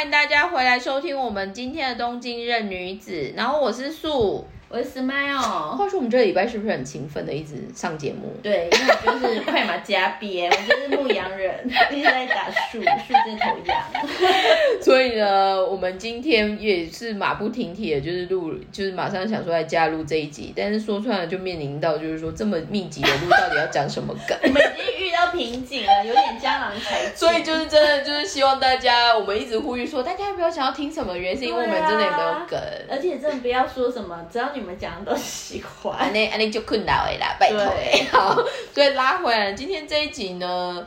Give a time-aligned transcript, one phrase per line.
[0.00, 3.34] 欢迎大家回来收听我们今天的东京任女子。
[3.36, 5.74] 然后我是素，我是 Smile。
[5.76, 8.32] 话说我们这个礼拜是不是很勤奋的一直上节目？
[8.40, 11.52] 对，因为我就是快马加鞭， 我就是牧羊人，
[11.90, 13.82] 一直在打树，树这头羊。
[14.80, 24.38] 所以呢，我们今天也是马不停蹄的，就是录，就是马上想说来加入这一集，但是说出来就面临到就是说这么密集的录，到底要讲什么梗？
[24.44, 27.16] 我们已经遇到瓶颈了，有点江郎才尽。
[27.16, 38.34] 所以就是真的就是希望大家，我们一直呼吁说，大家不要想要听什么，原因是因为我们真的也没有梗，而且真的不要说什么，只要你们讲的都喜欢，安内安内就困扰了啦，拜托哎， 好，
[38.74, 40.86] 所以拉回来，今天这一集呢。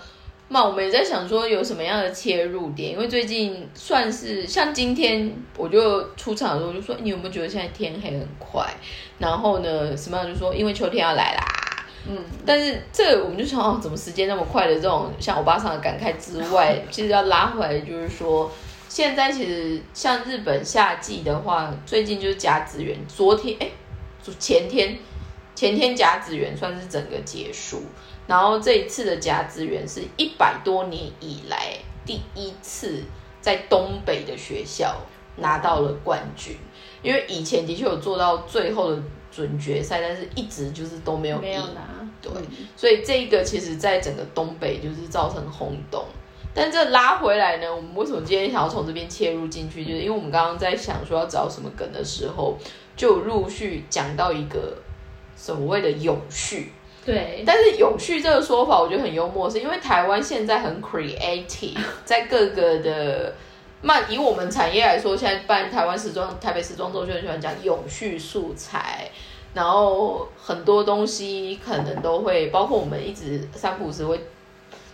[0.50, 8.64] 那我们也在想说有什么样的切入点，因为最近算是像今天我就出场的时候就说，你有没有觉得现在天黑很快？
[9.18, 11.44] 然后呢，什么样就说因为秋天要来啦，
[12.08, 14.68] 嗯，但是这我们就想哦，怎么时间那么快？
[14.68, 18.52] 的这种像欧巴桑的感慨之外， 其实要拉回来就是说，
[18.94, 23.68] 现在其实像日本夏季的话，最近就是甲子园，昨天哎，
[24.38, 24.96] 前天
[25.56, 27.82] 前天甲子园算是整个结束。
[28.28, 31.74] 然后这一次的甲子园是一百多年以来
[32.06, 33.02] 第一次
[33.42, 34.96] 在东北的学校
[35.38, 36.56] 拿到了冠军，
[37.02, 41.82] 因为以前的确有做到最后的准决赛，但是一直就是都没有没有拿。
[42.22, 42.32] 对，
[42.78, 46.06] 所以这个其实在整个东北就是造成轰动。
[46.54, 49.84] 但这拉回来呢，我们为什么今天想要从这边切入进去？
[49.84, 52.58] 就是因为我们刚刚在想说要找什么梗的时候，
[52.96, 54.78] 就陆续讲到一个
[55.36, 56.72] 所谓的永续。
[57.06, 63.34] 对，但是永续这个说法我觉得很幽默，是因为台湾现在很 creative， 在各个的，
[63.82, 69.10] 那以我们产业来说，现在办台湾时装、台北时装周就很喜欢讲永续素材，
[69.54, 74.22] 然后很多东西可能都会，包括我们一直三浦时会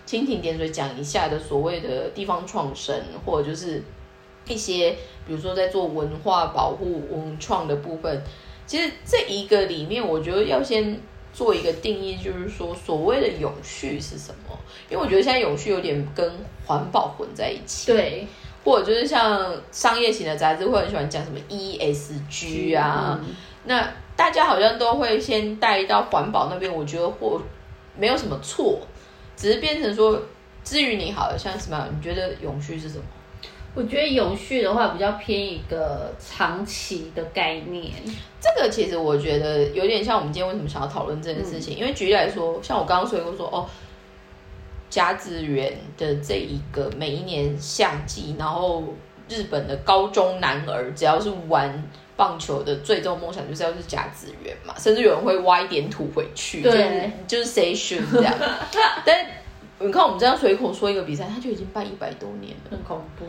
[0.10, 3.84] 蜻蜓点水讲一下的所谓的地方创生，或者就是
[4.48, 4.96] 一些
[5.28, 8.24] 比如说在做文化保护、文创的部分，
[8.66, 11.00] 其实这一个里面，我觉得要先。
[11.32, 14.60] 做一个定义，就是说所谓的永续是什么？
[14.90, 16.28] 因为我觉得现在永续有点跟
[16.66, 17.94] 环保混在一起。
[17.94, 18.28] 对，
[18.66, 23.24] 或者就是像商业型的杂志会很喜欢讲什么 ESG 啊，
[23.66, 26.74] 那大家好像都会先带到环保那边。
[26.74, 27.40] 我觉得或
[27.96, 28.80] 没有什么错，
[29.40, 30.22] 只是变成说，
[30.66, 31.88] 至于你好像什么？
[31.96, 33.04] 你觉得永续是什么？
[33.74, 37.94] 我觉得永续的话比较偏一个长期的概念。
[38.42, 43.66] 这个其实我觉得有点像我们今天为什么想要讨论这件事情，因为举例来说，像我刚刚说过说哦，
[44.90, 48.84] 甲子园的这一个每一年夏季，然后
[49.30, 51.82] 日本的高中男儿只要是玩
[52.20, 58.36] 棒球的最终梦想就是要是甲子园嘛，甚至有人会挖一点土回去，对，就是 say should 这样，
[59.06, 59.26] 但。
[59.82, 63.24] 你看，我们这样随口说一个比赛，他就已经办一百多年了，很恐怖。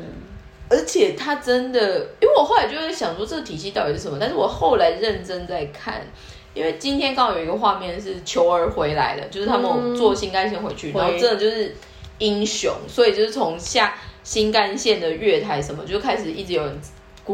[0.69, 4.19] 而且他真的，因为我后来就在想说，这个体系到底是什么？
[4.21, 6.05] 但是我后来认真在看，
[6.53, 11.73] 因为今天刚好有一个画面是球儿回来了，就是他们坐新干线回去，然后真的就是
[12.19, 16.77] 英雄，所以就是从下新干线的月台什么就开始一直有人。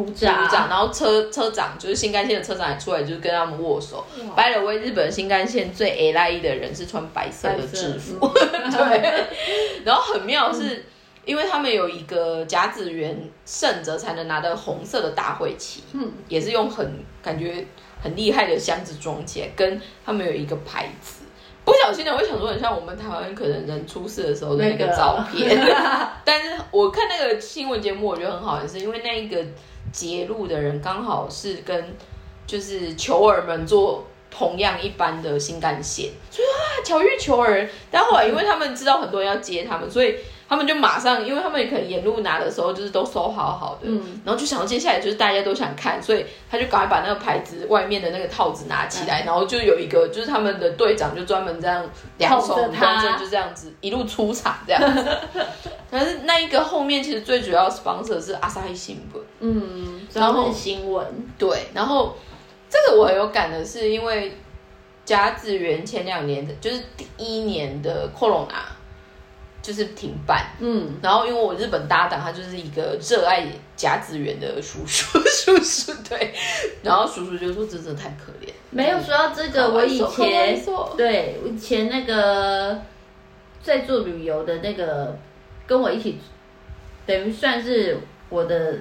[0.04, 4.04] 鼓掌，然后车车长就是新干线的车长也出来，就是跟他们握手。
[4.36, 9.24] By the way，日本新干线最 A 赖 E 的人是穿白色的制服， 对。
[9.84, 10.84] 然后很妙是，
[11.24, 17.66] 因为他们有一个甲子园胜者才能拿的红色的大会旗，嗯，也是用很感觉
[18.02, 21.22] 很厉害的箱子装起来，跟他们有一个牌子。
[21.64, 25.58] 不小心的，我想说很像我们台湾可能人出事的时候的那个照片。
[26.24, 29.44] 但是我看那个新闻节目，我觉得很好，也是因为那一个。
[29.92, 31.96] 截路的人刚好是跟
[32.46, 37.68] 就是球儿们坐同样一班的新干线，所以啊巧遇球儿。
[37.90, 40.16] 但后来因为他们知道很多人要接他们，所以
[40.48, 43.88] 他们就马上，因为他们可能沿路拿的时候就是都收好好的，
[44.24, 51.84] 然后就想到接下来就是大家都想看，所以他就赶快把那个牌子外面的那个套子拿起来，然后就有一个就是他们的队长就专门这样
[52.18, 55.16] 两手端着，就这样子一路出场这样子。
[55.90, 61.04] 但是那一个后面其实最主要 sponsor 是阿萨伊新闻，嗯，然后新闻。
[61.38, 62.16] 对，然后
[62.68, 64.36] 这个我很有感的是，因为
[65.04, 68.75] 甲子园前两年的，就是第一年的 Corona
[69.66, 76.32] 就是停办，嗯，然后因为我日本搭档他就是一个热爱甲子园的叔叔， 叔叔对，
[76.84, 80.62] 然后叔叔就说真的太可怜，没有说到这个，我以前
[80.96, 82.80] 对，我以前那个
[83.60, 85.18] 在做旅游的那个。
[85.68, 86.16] 跟我一起，
[87.04, 87.98] 等于算是
[88.28, 88.76] 我的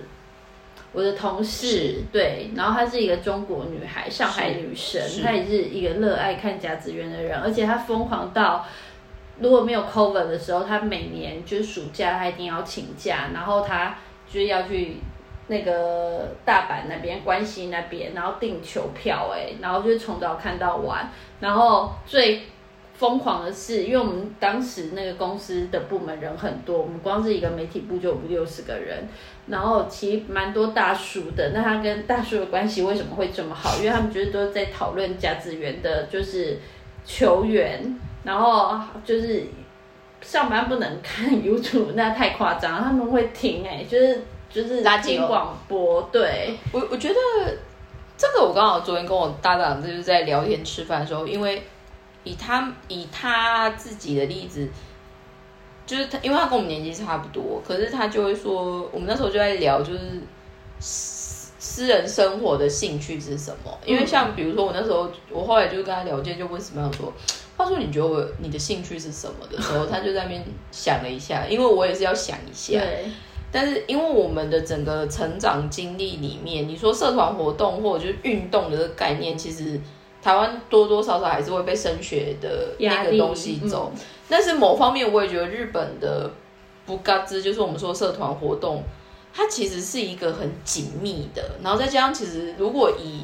[0.93, 8.63] 我的同事，对，然后她是一个中国女孩，上海女神，她也是一个热爱看甲子园的人，而且她疯狂到
[9.39, 13.97] 如果没有 cover 的时候，他每年就是暑假他一定要请假，然后他
[14.27, 14.97] 就是要去
[15.47, 21.09] 那个大阪那边、关西那边，然后订球票，哎，然后就是从早看到晚，
[21.39, 22.43] 然后最。
[22.97, 29.05] 疯狂的是，因为我们当时那个公司的部门人很多，我们光是一个媒体部就五六十个人，
[29.47, 31.51] 然后其实蛮多大叔的。
[31.53, 33.77] 那他跟大叔的关系为什么会这么好？
[33.79, 36.57] 因为他们觉得都在讨论甲子园的，就是
[37.03, 39.45] 球员，然后就是
[40.21, 46.01] 上班不能看 YouTube，那太夸张，他们会听哎，就是就是听广播。
[46.11, 47.15] 对我我觉得
[48.17, 51.63] 这个我刚好昨天跟我搭档就是在聊天吃饭的时候，因为。
[52.27, 54.67] 以他以他自己的例子，
[55.85, 59.99] 就是他，因为他跟我们年纪差不多，可是他就会说，我们那时候就在聊，就是
[60.79, 63.71] 私私人生活的兴趣是什么？
[63.85, 67.13] 因为像比如说我那时候，我后来就跟他聊天，就问什么样说，
[67.57, 72.79] 他说你觉得我你的兴趣是什么的时候，他就在那边想了一下， 因为我也是要想一下，
[73.51, 79.79] 但是因为我们的整个成长经历里面，你说社团活动或者就是运动的这个概念，其实。
[80.21, 83.91] 台湾多多少少还是会被升学的那个东西走，
[84.27, 86.27] 但是某方面我也觉得日本的
[86.83, 88.81] 不嘎吱，就是我们说社团活动，
[89.31, 93.21] 它其实是一个很紧密的，然后再加上其实如果以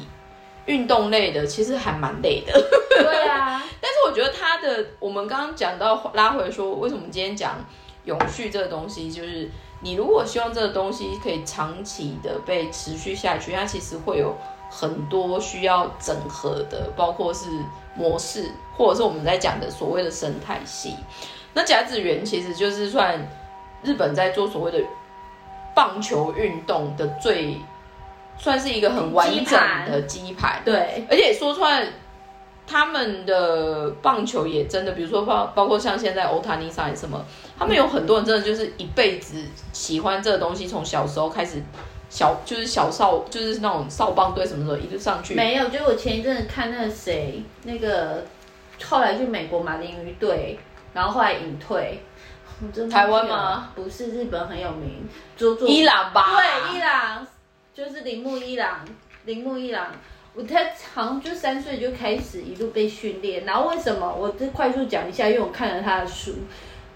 [0.66, 2.52] 运动类的，其实还蛮累的。
[2.90, 7.54] 对啊， 但是我觉得它的，我们刚刚讲到拉回说，为什么今天讲
[8.04, 9.50] 永续这个东西，就是
[9.80, 14.36] 你如果希望这个东西可以长期的被持续下去，它其实会有。
[14.74, 17.44] 很多需要整合的，包括是
[17.94, 20.96] 模式，或者是我们在讲的所谓的生态系。
[21.52, 23.20] 那甲子园其实就是算
[23.82, 24.82] 日本在做所谓的
[25.74, 27.60] 棒球运动的最，
[28.42, 30.60] 算是一个很完整的鸡排。
[30.64, 31.86] 对，而且说出来，
[32.66, 37.24] 他们的棒球也真的，比如说包包括像现在欧塔尼萨什么，
[37.58, 39.42] 他们有很多人真的就是一辈子
[39.72, 41.62] 喜欢这个东西，从小时候开始。
[42.14, 45.34] 小就是小少，就是那种少棒队什么时候一路上去？
[45.34, 48.22] 没有，就我前一阵子看那个谁，那个
[48.84, 50.58] 后来去美国马林鱼队，
[50.92, 52.02] 然后后来隐退。
[52.92, 53.70] 台湾吗？
[53.74, 55.08] 不是，日本很有名。
[55.66, 56.36] 伊朗吧？
[56.36, 57.26] 对，伊朗
[57.74, 58.84] 就是铃木一朗，
[59.24, 59.86] 铃木一朗，
[60.34, 60.60] 我他
[60.92, 64.14] 好像就三岁就开始一路被训练，然后为什么？
[64.14, 66.34] 我再快速讲一下，因为我看了他的书。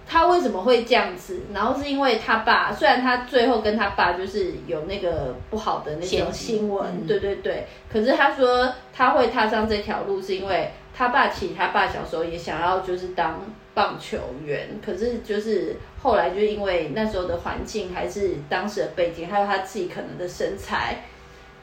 [0.08, 1.40] 他为什么会这样子？
[1.52, 7.66] 然后是因为他爸，虽然他最后跟他爸就是有那个不好的那种新闻，对对对。
[7.90, 13.40] 可是他说他会踏上这条路，是因为他爸其实他爸小时候也想要就是当
[13.74, 21.04] 棒球员，可是就是后来就因为那时候的环境，还是当时的背景，还有他自己可能的身材，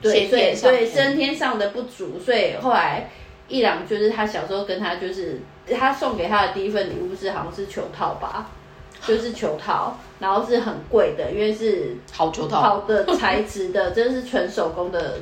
[0.02, 3.10] 对所以，先天上的不足，所以后来。
[3.50, 5.38] 一朗就是他小时候跟他就是
[5.78, 8.50] 他送给他的第一份礼物是好像是球套吧，
[9.06, 15.20] 就是球套，然后是很贵的，因为是好球套，好的材质的，真的是纯手工的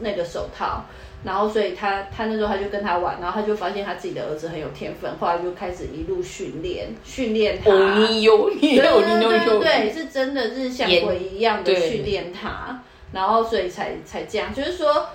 [0.00, 0.84] 那个手套。
[1.24, 7.70] 然后所以他他那时候他就跟他玩，然后他就发现他自己的儿子很有天分，后来就开始一路训练训练他。
[7.70, 12.80] 哦，你有你有你有对对，是真的是像鬼一样的训练他，
[13.12, 15.06] 然后所以才才这样，就是说。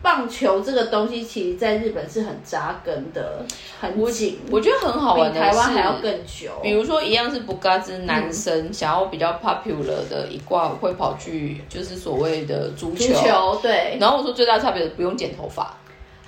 [0.00, 3.44] 棒球这个东西，其实在日本是很扎根的，
[3.80, 4.38] 很紧。
[4.50, 6.52] 我觉得很好玩的台湾还要更久。
[6.62, 13.58] 比如说，一样是不嘎之男生想要比较 popular 的一挂，会跑去就是所谓的足球。
[13.60, 13.98] 对。
[14.00, 15.76] 然后我说最大差别是不用剪头发。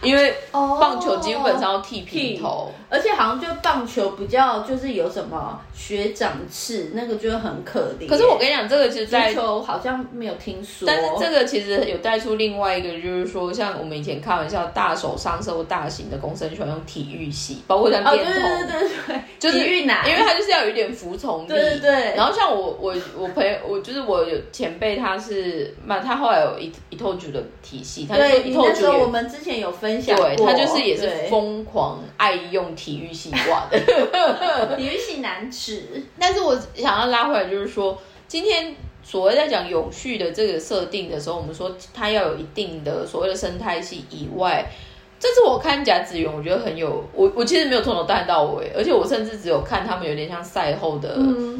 [0.03, 8.07] 因为棒球基本上要剃平头，而且好像就棒球比较就是有什么学长制，那个就很可怜。
[8.07, 10.87] 可是我跟你讲，这个其实在球好像没有听说。
[10.87, 18.33] 但是这个其实有带出另外一个，就是说像我们以前开玩笑，大手上色或大型的公司喜欢用体育系，包括像电筒，
[18.69, 21.49] 对对对，就是体育男，因为他就是要有一点服从力。
[21.49, 22.15] 对对对。
[22.15, 28.85] 然后像我我我朋友，我就是我有前辈，他是那他后来有一一透局的体系，他对，一透局。
[28.85, 30.85] 我们之前有分享对他就是。
[30.85, 33.79] 也是疯狂爱用体育系挂的
[34.77, 35.83] 体育系男子。
[36.19, 37.99] 但是我想要拉回来，就是说，
[38.29, 44.71] 今天所谓在讲永续的这个设定的时候，我们说它要有一定的所谓的生态系以外，
[45.19, 51.17] 这次我看甲子园，我觉得很有我我其实没有从头带到尾，而且我甚至只有看他们有点像赛后的，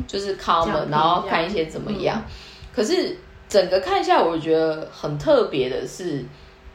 [0.07, 2.23] 就是 comment，然后看一些怎么样。
[2.75, 3.17] 可是
[3.49, 6.23] 整个看下来，我觉得很特别的是。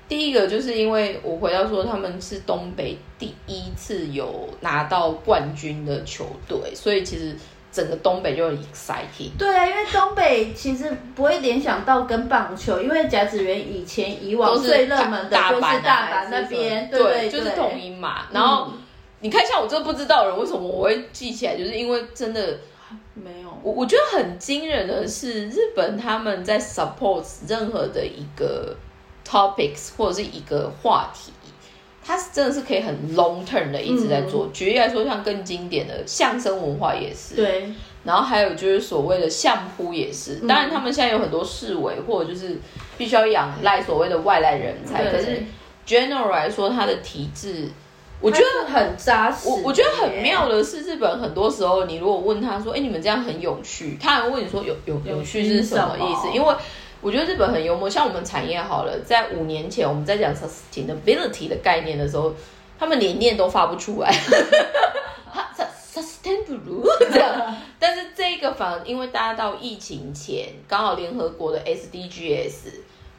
[0.09, 7.33] 第一个就是因为我回到说他们是东北第一次有拿到冠军的球队，所以其实
[7.71, 9.29] 整个东北就很 exciting。
[9.37, 18.25] 对啊，因为东北其实不会联想到跟棒球，因为甲子园以前以往最热门的就是大阪那边，对，就是统一嘛。
[18.31, 18.73] 然后
[19.19, 22.57] 你看像我这不知道人为什么我会记起来，就是因为真的。
[23.13, 23.49] 没有。
[23.61, 28.75] 我我觉得很惊人的是，日本他们在 support 任何的一个
[29.29, 31.31] topics 或者是一个话题，
[32.03, 34.47] 它是真的是可以很 long term 的一直在做。
[34.51, 37.35] 举例来说，像更经典的相声文化也是。
[37.35, 37.71] 对。
[38.03, 42.57] 然后还有就是所谓的相扑也是，当然他们现在有很多市委或者就是
[42.97, 45.43] 必须要仰赖所谓的外来人才，可是
[45.85, 47.67] general 来说，它的体制。
[48.21, 49.47] 我觉得很扎实。
[49.47, 56.55] 我我觉得很妙的是，日本很多时候，你如果问他说：“哎，你们这样很有趣。”他还问你说：“有有有趣是什么意思？”因为
[57.01, 57.89] 我觉得日本很幽默。
[57.89, 62.33] 像我们产业好了，在五年前我们在讲 sustainability 的概念的时候，
[62.77, 64.13] 他们连念都发不出来。
[65.93, 72.51] sustainable 这样，但是这个反而因为大家到疫情前，刚好联合国的 SDGs。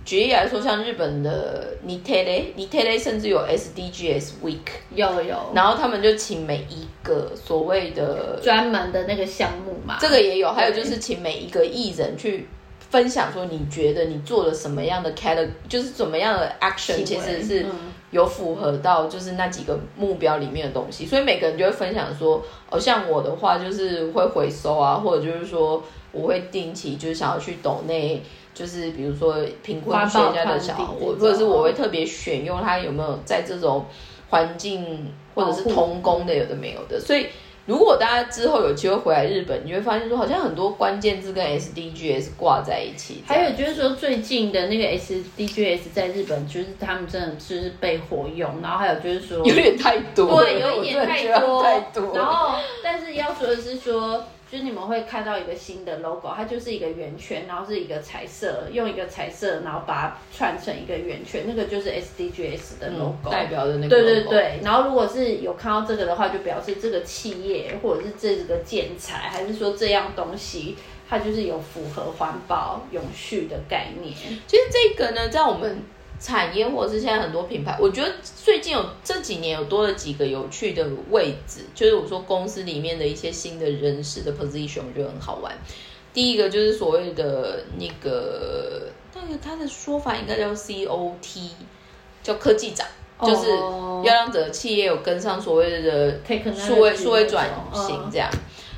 [0.02, 4.56] 举例来说，像日本的 Nitere，Nitere 甚至有 SDGs Week，
[4.94, 12.49] 有有，然后他们就请每一个所谓的专门的那个项目嘛，这个也有，还有就是请每一个艺人去
[12.90, 17.64] 分享说，你觉得你做了什么样的 category，就是怎么样的 action，其实是
[18.11, 25.82] 有符合到就是那几个目标里面的东西，所以每个人就会分享说，哦，像我的话就是会回收啊，或者就是说
[26.12, 28.23] 我会定期就是想要去抖内。
[28.52, 33.87] 就是比如说贫困学家的小孩，或者是我会特别选用他有没有在这种
[34.28, 37.28] 环境或者是童工的有的没有的，所以
[37.70, 43.22] 如果大家之后有机会回来日本，你会发现说好像很多关键字跟 SDGs 挂在一起。
[43.24, 51.62] 还有就是说最近的那个 SDGs 在日本就是他们真的就是被活用，然后还有就是说有点太多，对，有一点太多，
[52.12, 54.24] 然后但是要说的是说。
[54.50, 63.88] 就是你们会看到一个新的 logo，它就是一个圆圈，然后是一个彩色，用一个彩色，然后把它串成一个圆圈，那个就是 SDGs 的 logo 代表的那个。
[63.88, 70.76] 对对对，然后如果是有看到这个的话，就表示这个企业或者是这个建材，还是说这样东西，
[71.09, 74.12] 它就是有符合环保永续的概念。
[74.49, 75.80] 其实这个呢，在我们。
[76.20, 85.50] 产业或者是现在很多品牌，我觉得最近有这几年有多了几个有趣的位置，就是我说公司里面的一些新的人事的 position，我觉得很好玩。
[86.12, 91.48] 第一个就是所谓的那个，那个他的说法应该叫 COT，
[92.22, 92.86] 叫科技长，
[93.22, 96.20] 就是要让整个企业有跟上所谓的
[96.54, 98.28] 数位数位转型这样。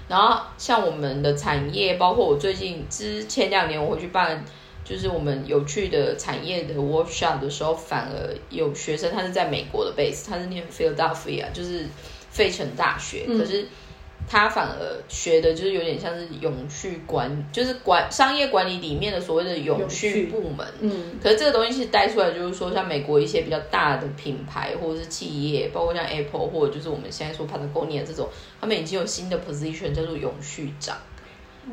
[0.09, 4.45] 然后像我们的产业，包括我最近之前两年我会去办。
[4.85, 11.87] 就是我们有趣的产业的 workshop 的时候，反而有学生他是在美国的 base，他是念 Philadelphia，就是
[12.31, 13.67] 费城大学，可是
[14.29, 20.67] 他反而学的就是有点像是永续管，就是管商业管理里面的所谓的永续部门。
[20.81, 28.29] 嗯，可是这个东西其实带出来就是说，像美国一些比较大的品牌或者是企业，包括像 Apple 或者就是我们现在说 Patagonia 这种，
[28.61, 30.97] 他们已经有新的 position 叫做永续长，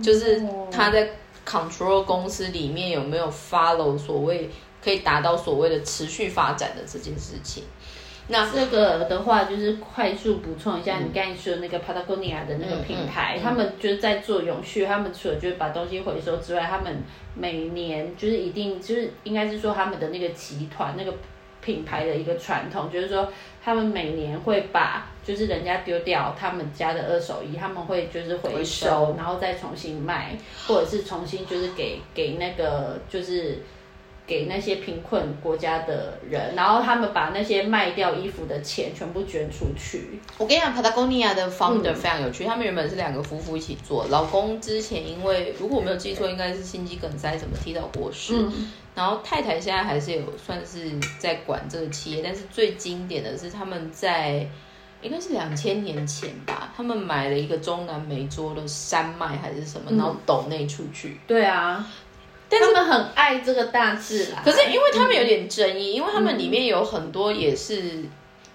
[0.01, 1.09] 就是他在。
[1.45, 4.49] Control 公司里面有没有 follow 所谓
[4.83, 7.63] 可以达到所谓的持续发展的这件事情？
[8.27, 17.03] 那这个的话，就是快速补充一下，你刚才说那个 Patagonia 的那个品牌，他们就是在做永续，他们除了就是把东西回收之外，他们
[17.33, 21.13] 每年就是一定就是应该是说他们的那个集团那个。
[21.61, 23.31] 品牌的一个传统，就是说
[23.63, 30.37] 他们每年会把就是人家丢掉他们家的二手衣，他们会就是回收，然后再重新卖，
[30.67, 33.59] 或者是重新就是给给那个就是。
[34.29, 40.19] 给那些贫困国家的人，然后他们把那些卖掉衣服的钱全部捐出去。
[40.37, 48.35] 我跟你讲，Patagonia 的 founder 非常有趣，他们原本是两个夫妇一起做，老公之前因为如果我没有记错，应该是心肌梗塞怎么提早过世，
[48.99, 54.45] 然后太太现在还是有算是在管这个企业，但是最经典的是他们在
[55.01, 61.17] 应该是两千年前吧，他们买了一个中南美洲的山脉还是什么，然后抖内出去。
[61.25, 61.87] 对啊。
[62.49, 68.03] 但他们很爱这个大自然，可是因为他们有点争议，因为他们里面有很多也是，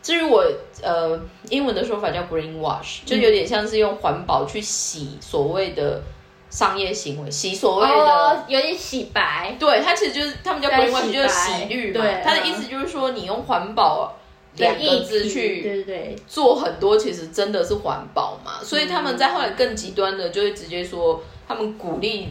[0.02, 0.44] 至于我
[0.82, 6.02] 呃英文的说法叫 green wash，就有点像是用环保去洗所谓的
[6.54, 9.56] 商业行为，洗所谓的有点洗白。
[9.58, 12.04] 对，它其实就是他们叫 green wash，就是洗绿嘛。
[12.22, 14.14] 他的意思就是说，你用环保
[14.56, 18.62] 两个字去对对做很多，其实真的是环保嘛。
[18.62, 22.28] 所以他们在后来更极端的，就会直接说他们鼓励。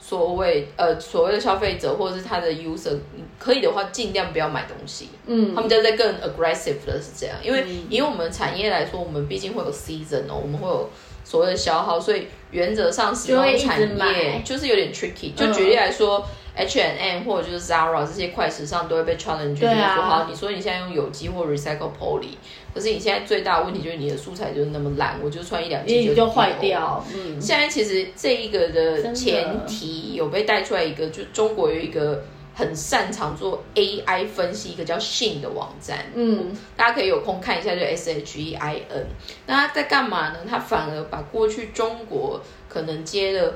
[0.00, 2.96] 所谓呃所谓的消费者或者是他的 user，
[3.36, 5.08] 可以的话尽量不要买东西。
[5.26, 10.88] 嗯，他们家在更 aggressive 的是这样，因为以我们产业来说，我们毕竟会有 season 哦，我们会有
[11.28, 15.34] 所谓的消耗，所以原则上使用产业就是有点 tricky。
[15.34, 16.24] 就举例来说
[16.56, 22.36] H and M 或者就是 Zara 这些快时尚都会被 challenge，就是说好，你说你现在用有机或 recycle poly，
[22.74, 27.04] 可是你现在最大的问题就是你的素材就是那么烂，我就穿一两件就坏掉。
[27.14, 29.12] 嗯，现在其实这一个的。
[29.18, 32.24] 前提有被带出来一个，就中国有一个
[32.58, 36.06] 很擅长做 AI 分析，一个叫 Shein 的网站。
[36.14, 39.06] 嗯，大家可以有空看一下，就 S H E I N。
[39.46, 40.38] 那他在干嘛呢？
[40.48, 43.54] 他反而把过去中国可能接的。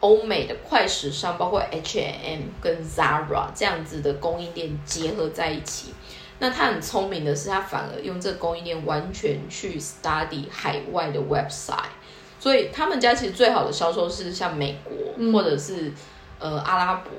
[0.00, 5.94] 欧美的快时尚，包括 H&M 跟 Zara 这样子的供应链结合在一起。
[6.40, 11.88] 那他很聪明的是，他反而用这个供应链完全去 study 海外的 website。
[12.38, 15.90] 所以他们家其实最好的销售是像美国或者是
[16.38, 17.10] 呃阿拉伯。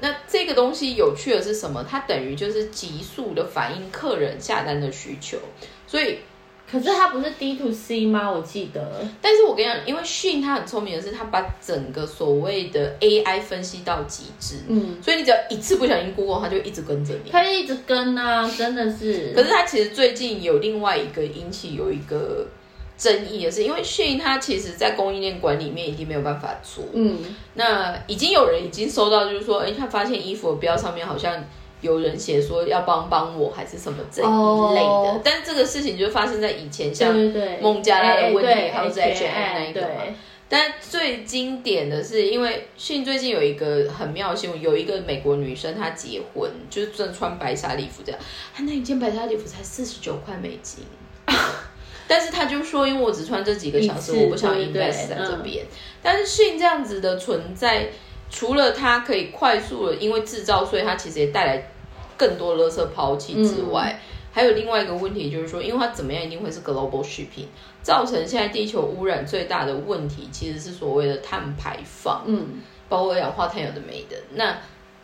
[0.00, 1.84] 那这个东西有趣的是什么？
[1.88, 5.38] 它等于就是急速的反映客人下单的需求，
[5.86, 6.18] 所以。
[6.66, 8.28] 可是它不是 D to C 吗？
[8.28, 9.06] 我记得。
[9.20, 14.56] 但是我跟你讲，因为讯它很聪明的是，它把整个所谓的 AI 分析到极致。
[14.68, 14.96] 嗯。
[15.02, 17.30] 所以你只要一次不小心 Google，它就一直跟着你。
[17.30, 19.32] 它一直跟啊，真的是。
[19.34, 22.48] 可是它其实最近有另外一个引起有一个
[22.96, 26.84] 争议的是，因为讯它其实在供应链管理面已经没有办法做。
[26.92, 27.18] 嗯。
[27.54, 31.44] 那已经有人已经收到，就是说，哎，他发现衣服的标上面好像。
[31.80, 37.14] 有人写说要帮帮我还是什么这一类的，但是这个事情就发生在以前，像
[37.60, 40.02] 孟加拉的问题，还有 H&M 那一个嘛。
[40.48, 48.20] 但最经典的是，因为讯最近有一个很妙的新闻，有一个美国女生她结婚，就是正穿白纱礼服这样，
[48.54, 50.84] 她那一件白纱礼服才四十九块美金，
[52.06, 55.64] 但是他就说，因为我只穿这几个小时，我不想 invest 在这边。
[56.02, 57.88] 但是讯这样子的存在，
[58.30, 61.70] 除了它可以快速的因为制造，所以它其实也带来。
[62.16, 64.00] 更多垃圾抛弃之外，
[64.32, 67.46] 还有另外一个问题，就是说，因为它怎么样一定会是 global shipping，
[67.82, 74.16] 造成现在地球污染最大的问题，其实是所谓的碳排放，嗯，包括二氧化碳有的没的。
[74.34, 74.56] 那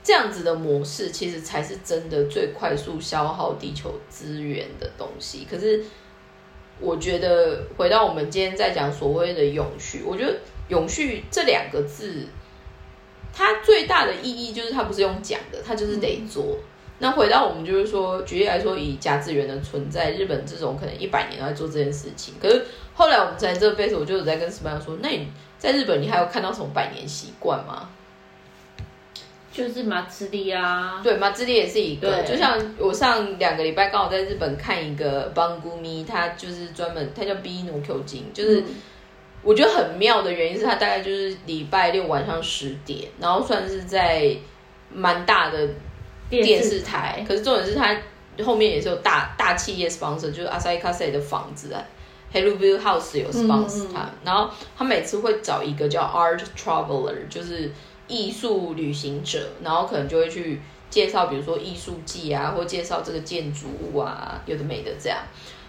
[0.05, 5.45] 这样子的模式，其实才是真的最快速消耗地球资源的东西。
[5.51, 5.85] 可是，
[6.81, 12.27] 我觉得回到我们今天在讲所谓的永续，我觉得永续这两个字，
[13.33, 16.59] 它最大的意义就是它不是用讲的，它就是得做。
[17.03, 22.35] 那回到我们就是说，举例来说，以甲子园的存在，日本这种可能一百年都在做这件事情。
[22.41, 25.27] 可是后来我们在这辈子，我就在跟石班说，那你
[25.59, 27.89] 在日本，你还有看到什么百年习惯吗？
[29.53, 32.23] 就是马自立啊，对，马自立也是一个。
[32.23, 38.63] 就像我上两个礼拜刚好在日本看一个邦姑咪，他就是专门，他叫 B 努 Q 金，就是
[39.43, 44.35] 我觉得很妙的原因是他大概就是礼拜六晚上十点，然后算是在
[44.93, 45.69] 蛮大的。
[46.31, 47.93] 电视台，可是重点是它
[48.45, 51.83] 后面也是有大大企业 sponsor，就是阿萨伊卡塞的房子啊
[52.33, 57.69] ，Hello View House 有 sponsor 它，然后他每次会找一个叫 Art Traveler，就是
[58.11, 65.21] 艺术旅行者，然后可能就会去介绍，比如说艺术季啊，或介绍这个建筑物啊，有的没的这样。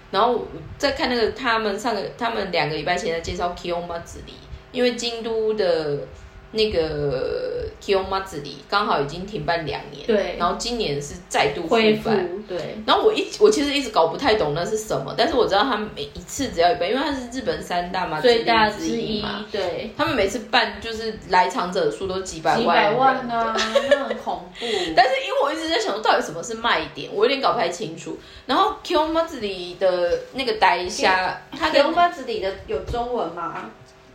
[0.10, 0.45] 然后
[0.77, 4.34] 再看那个他们上个他们两个礼拜前在介绍 Kyoma 子里，
[4.71, 6.08] 因为京都的。
[6.51, 11.69] 那个 Kiyomazuri 刚好已经停办两年，对，然后今年是再度复
[12.03, 12.77] 办，对。
[12.85, 19.91] 然后我一我其实一直搞不太懂那是什么，但是我知道他们每一次只要一办，因为它是日本三大嘛，最大之一嘛，对。
[19.97, 23.55] 他们每次办就是来场者数都几百万，几百万啊，
[23.89, 24.65] 那很恐怖。
[24.95, 28.19] 但是因为我一直在想说，到底什么是卖点，我有点搞不太清楚。
[28.45, 33.69] 然后 Kiyomazuri 的那个呆虾，它 Kiyomazuri 的有中文吗？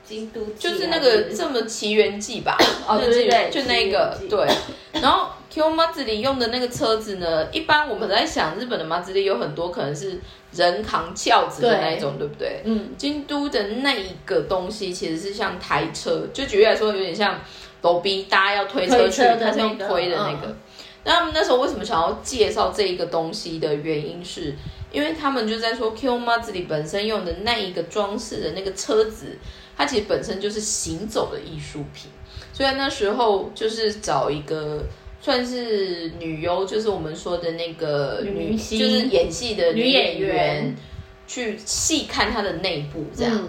[0.09, 4.47] 京都就是那个这么奇缘记吧，哦对对对，就那个对。
[4.93, 10.19] 然后 Q 马自里用的那个车子呢，一般我们在想日本的马自里有很多可能是
[10.53, 12.61] 人扛轿子的那一种，对不对？
[12.65, 12.91] 嗯。
[12.97, 17.41] 京都的那一个东西其实是像台车，就举例来说，有点像
[17.83, 20.57] 楼逼，大家要推车去，它是用推的那个。
[21.05, 24.55] 那他们那时候为什么想要介绍这一个东西的原因是，
[24.91, 29.37] 因为他们就在说 Q 马自里本身用的那一个装饰的那个车子。
[29.77, 32.11] 它其实本身就是行走的艺术品，
[32.51, 34.83] 所以那时候就是找一个
[35.21, 40.75] 算是女优，就是我们说的那个女，就是演戏的女演员，
[41.27, 43.47] 去细看它的内部这样。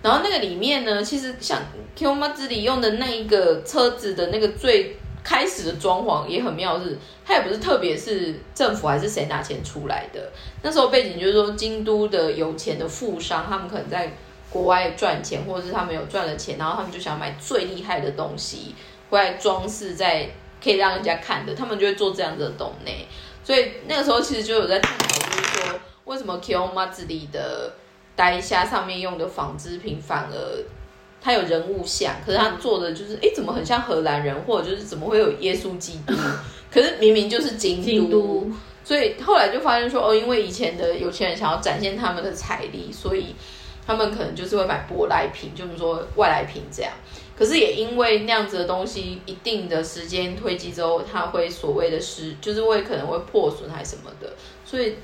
[0.00, 1.60] 然后那个里面呢，其实像
[1.94, 10.32] Q 妈这里用的那一个车子的那个最开始的装潢也很妙，是它也不是特别是政府还是谁拿钱出来的。
[10.62, 14.10] 那时候背景就是说，京都的有钱的富商，他们可能在。
[14.50, 18.74] 国外赚钱，或者是他们有赚了钱，然后他们就想买最厉害的东西
[19.10, 20.28] 回来装饰，在
[20.62, 23.06] 可以让人家看的，他们就会做这样的东内。
[23.44, 27.72] 所以那个时候其实就有在探讨，就是说为什么 Kiyomazuri 的
[28.14, 30.64] 呆虾上面用的纺织品反而
[31.20, 36.14] 它有人物像，可是它做的就是，哎，怎么很像荷兰人，或者就是怎么会有耶稣基督？
[36.72, 38.50] 可是明明就是京都，
[38.84, 43.34] 所以后来就发现说，哦，因为以前的有钱人想要展现他们的财力，所以
[43.86, 46.92] 他们可能就是会买舶来品，就是说外来品这样。
[47.38, 54.32] 可是也因为那样子的东西，一定的时间推积之后，它会所谓的失，就是会可能会破损还是什么的，
[54.64, 54.96] 所以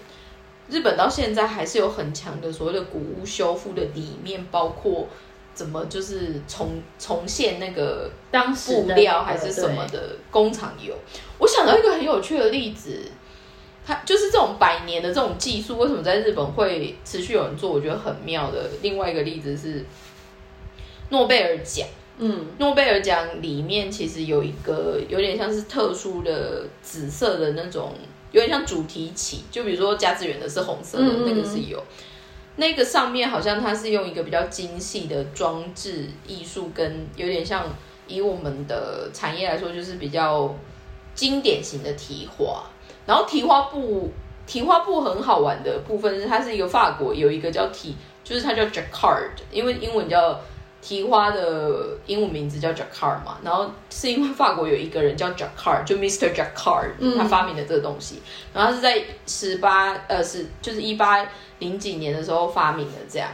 [0.69, 5.07] 日本到现在还是有很强的所谓的古屋修复的理念，包括
[5.53, 10.97] 怎么就是重重现那个当时布料还是什么的工厂有。
[11.39, 13.11] 我想到一个很有趣的例子，
[13.85, 17.73] 它就是这种百年的这种技术，为什么在日本会持续有人做？
[17.73, 18.71] 我觉得很妙的。
[18.81, 19.85] 另外一个例子是
[21.11, 21.87] 诺贝尔奖。
[22.19, 27.95] 嗯，诺贝尔奖里面其实有一个有点像是特殊的紫色的那种，
[28.31, 31.83] 有点像主题旗，就比如说加子园的是红色的，那个是有，
[32.57, 37.67] 那个上面好像它是用一个比较精细的装置艺术，跟有点像
[38.07, 40.55] 以我们的产业来说，就是比较
[41.15, 42.63] 经典型的提花。
[43.07, 44.11] 然后提花布，
[44.47, 50.41] 提花布很好玩的部分是，它是一个法国有一个叫提，就是它叫 Jacquard，因为英文叫。
[50.85, 56.35] 提花的英文名字叫 Jacquard 嘛，然后是因为法国有一个人叫 Jacquard，就 Mr.
[56.35, 58.21] Jacquard，他发明的这个东西，
[58.53, 61.25] 然后他是在十八呃是就是一八
[61.61, 63.29] 零几年的时候发明的这样。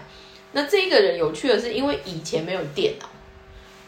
[0.53, 3.07] 那这个人有趣的是，因为以前没有电脑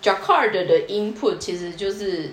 [0.03, 2.33] ，Jacquard 的 input 其实就是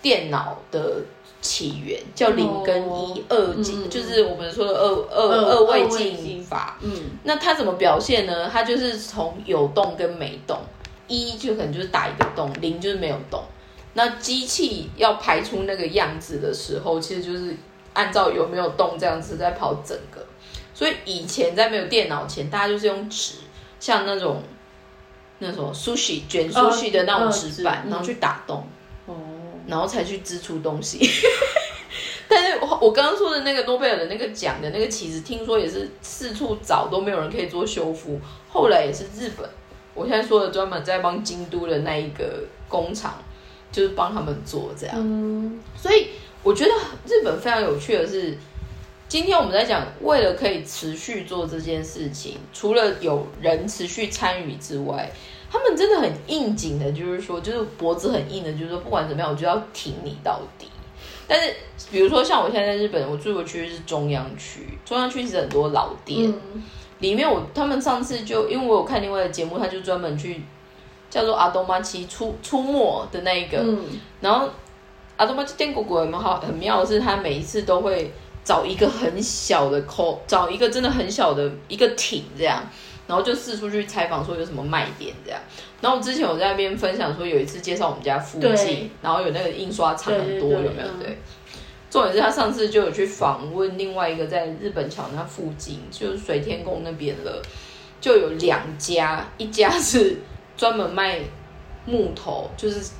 [0.00, 0.98] 电脑的。
[1.42, 6.78] 起源叫零跟一二进，就是我们说的二二二位进法。
[6.80, 6.90] 嗯，
[7.24, 8.48] 那它怎么表现呢？
[8.48, 10.56] 它就是从有动跟没动，
[11.08, 13.42] 一就可能就是打一个洞，零就是没有动。
[13.94, 17.56] 那机器要排出那个样子的时候，其实就是
[17.92, 20.24] 按照有没有动这样子在跑整个。
[20.72, 23.34] 所以以前在没有电脑前，大家就是用纸，
[23.80, 24.42] 像那种
[25.40, 28.64] 那种 sushi 卷 sushi 的那种纸板，然后去打洞。
[29.66, 30.98] 然后才去支出东西，
[32.28, 39.48] 但是我我刚刚说的那个诺贝尔的那个奖的那个旗子，听说也是四处找都没有人可以做修复，后来也是日本，
[39.94, 43.22] 我现在说的专门在帮京都的那一个工厂，
[43.70, 44.96] 就是帮他们做这样。
[44.98, 46.08] 嗯，所以
[46.42, 46.70] 我觉得
[47.06, 48.36] 日本非常有趣的是，
[49.08, 55.10] 今天我们在讲，为了可以持续做这件事情，除了有人持续参与之外。
[55.52, 60.66] 他们真的很应景的，就是说，就是脖子很硬的，就是说，不管怎么样，我就要挺你到底。
[61.28, 61.54] 但是，
[61.90, 66.32] 比如说像我现在在日本，我住的区是中央区，中央区其实很多老店，
[67.00, 70.42] 里面我他们上次就因为我有看另外的节目，他就专门去
[71.10, 73.62] 叫做阿东妈奇出出没的那一个，
[74.22, 74.48] 然后
[75.18, 78.10] 阿东妈奇店果果很好，很妙的是，他每一次都会
[78.42, 82.62] 找一个很小的口，找一个真的很小的一个挺这样。
[83.06, 85.40] 然后就四处去采访，说有什么卖点这样。
[85.80, 90.88] 然后之前我在那边分享说，有一次介绍我们家附近，然后有那个印刷厂很多，有没有？
[91.00, 91.18] 对。
[91.90, 97.42] 重点是他上次就有去访问另外一个在日本桥那附近，就是水天宫那边了，
[98.00, 100.16] 就有两家，一家是
[100.56, 101.20] 专门卖
[101.84, 102.92] 木头，就是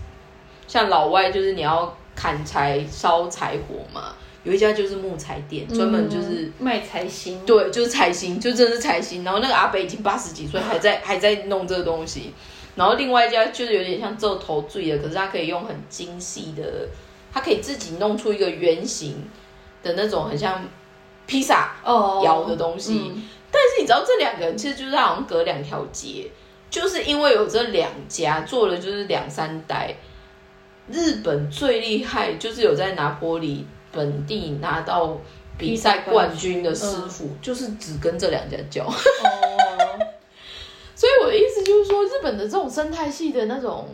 [0.67, 4.15] 像老外，就是你要砍柴烧柴火嘛。
[4.45, 9.23] 有一家就是木材店，专门就是卖柴薪，对，就是柴薪，就真的是柴薪。
[9.23, 12.33] 然后那个阿北已经八十几岁，还在还在弄这个东西。
[12.75, 16.89] 然后另外一家就是有点像做头坠的，可是他可以用很精细的，
[17.33, 19.23] 他可以自己弄出一个圆形
[19.83, 20.65] 的那种很像
[21.27, 23.13] 披萨窑的东西。
[23.51, 26.29] 但是你知道这两个人其实就是好像隔两条街，
[26.69, 29.95] 就是因为有这两家做了就是两三代。
[30.91, 33.63] 日本最厉害就是有在拿玻璃。
[33.93, 35.19] 本地拿到
[35.57, 38.91] 比赛冠军的师傅，就是只跟这两家教。
[40.95, 43.89] 所以我的意思就是说，日本的这种生态系的那种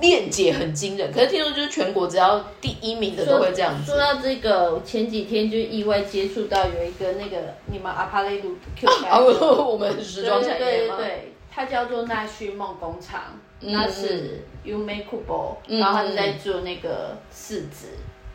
[0.00, 1.12] 链接很惊人。
[1.12, 3.92] 可是听说就是全国只要第一名的都会这样子。
[3.92, 10.96] 说到这个，前几天就意外接触到有一个那个你们阿帕雷鲁 Q 啊，我们时装产业吗？
[10.96, 17.88] 对对，它叫做奈须梦工厂，那是 u m a k u b o 然后他是在做那个柿子。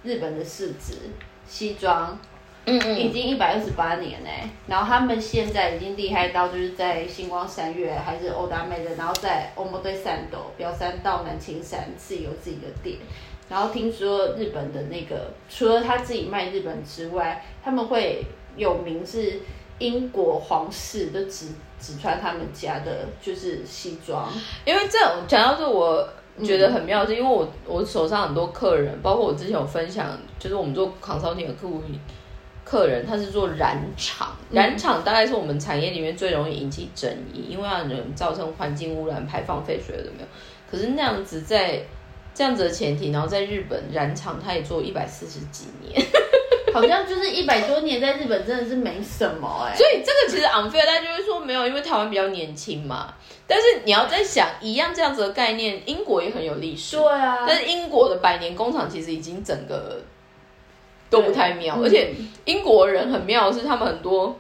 [0.04, 0.94] 日本的市值
[1.46, 2.18] 西装，
[2.66, 4.50] 嗯嗯，已经一百二十八年嘞。
[4.68, 12.98] 然后他们现在已经厉害到，就是在星光三月还是欧达美的，然后在欧摩对三斗、表三道、南青山自己有自己的店。
[13.50, 18.24] 然后听说日本的那个，除了他自己卖日本之外，他们会
[18.56, 19.42] 有名是
[19.80, 21.48] 英国皇室都只
[21.82, 24.32] 只穿他们家的，就是西装。
[24.64, 26.08] 因为这种讲到这我。
[26.46, 31.82] 觉得很妙，是因为我我手上很多客人，包括我之前有分享，就是我们做 consulting 的客户
[32.64, 40.28] 客人，他是做染厂，染厂大概是我们产业里面最容易引起争议，因为让人造成环境污染、排放废水的没有。
[40.70, 41.82] 可是那样子在
[42.34, 46.00] 这样子的前提，然后在日本染厂，他也做一百四十几年。
[46.74, 49.76] 好像就是一百多年，在日本真的是没什么哎。
[49.76, 53.14] 所以这个其实 unfair，大家就会说没有，因为台湾比较年轻嘛。
[53.48, 56.98] 但是你要在想，一样这样子的概念，英国也很有历史。
[56.98, 57.46] 对啊。
[57.48, 60.02] 但是英国的百年工厂其实已经整个
[61.10, 62.14] 都不太妙，而且
[62.46, 64.38] 英国人很妙的是，他们很多。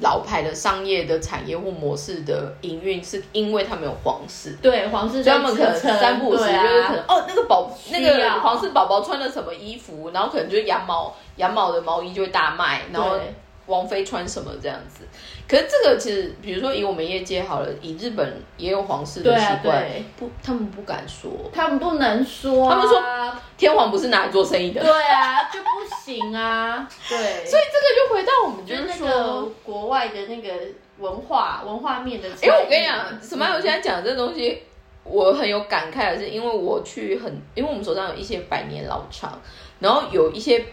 [0.00, 13.18] 老牌的商业的产业或模式的营运，是因为他们有皇室，对皇室，所以他们可能三不五时就是可能哦，那个宝那个皇室宝宝穿了什么衣服，然后可能就是羊毛羊毛的毛衣就会大卖，然后
[13.66, 15.04] 王菲穿什么这样子。
[15.50, 19.84] 可是这个其实，比如说以我们业界好了，以日本也有皇室的习惯，
[20.16, 23.02] 不，他们不敢说，他们不能说，他们说
[23.56, 25.68] 天皇不是拿来做生意的，对啊，就不
[26.04, 30.54] 行啊，对，所以这个就回到我们就是说国外的那个
[30.98, 34.62] 文化文化面的，因为我跟你讲，什么我现在讲的这东西，
[35.02, 39.36] 我很有感慨的是，因为我去很，因为我们手上有一些百年老厂，
[39.80, 40.64] 然后有一些。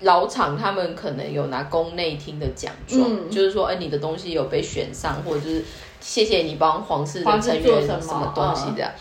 [0.00, 5.64] 老厂他们可能有拿宫内厅的奖状，就是说，哎，你的东西有被选上，或者就是
[6.00, 8.92] 谢谢你帮皇室的成员什么东西的。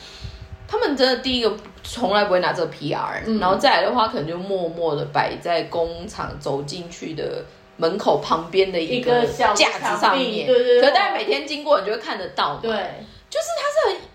[0.67, 7.43] 他们真的第一个从来不会拿这个 PR，然后再来的话，可能就默默的摆在工厂走进去的
[7.77, 10.47] 门口旁边的一个架子上面。
[10.47, 10.81] 对对。
[10.81, 12.55] 可大家每天经过，你就会看得到。
[12.61, 12.71] 对。
[13.29, 14.14] 就是它是很。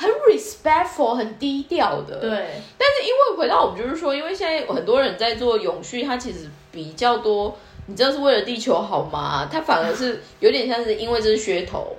[0.00, 2.18] 很 respectful，很低调的。
[2.18, 2.30] 对。
[2.78, 9.46] 但是因为回到我们就是说，因为现在很多人在做永续，它其实比较多，你知道是为了地球好吗？
[9.52, 11.94] 它反而是有点像是因为这是噱头，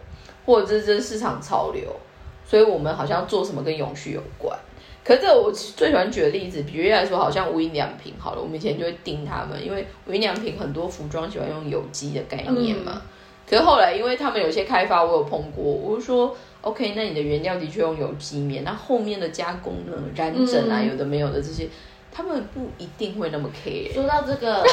[0.47, 1.95] 或者这这是市场潮流，
[2.43, 4.57] 所以我们好像做什么跟永续有关。
[5.03, 12.99] 可是这我最喜欢举的例子，比如来说，好像无印良品好了，我们以前就会盯他们，因为无印良品很多服装喜欢用有机的概念嘛。
[13.51, 16.35] 可是后来，因为他们有些开发，我有碰过，我就说。
[16.61, 19.93] OK，那你的原料的确用有机棉，那后面的加工呢？
[20.15, 21.67] 染整啊，有的没有的这些，
[22.11, 23.91] 他们不一定会那么 care。
[23.91, 24.63] 说到这个。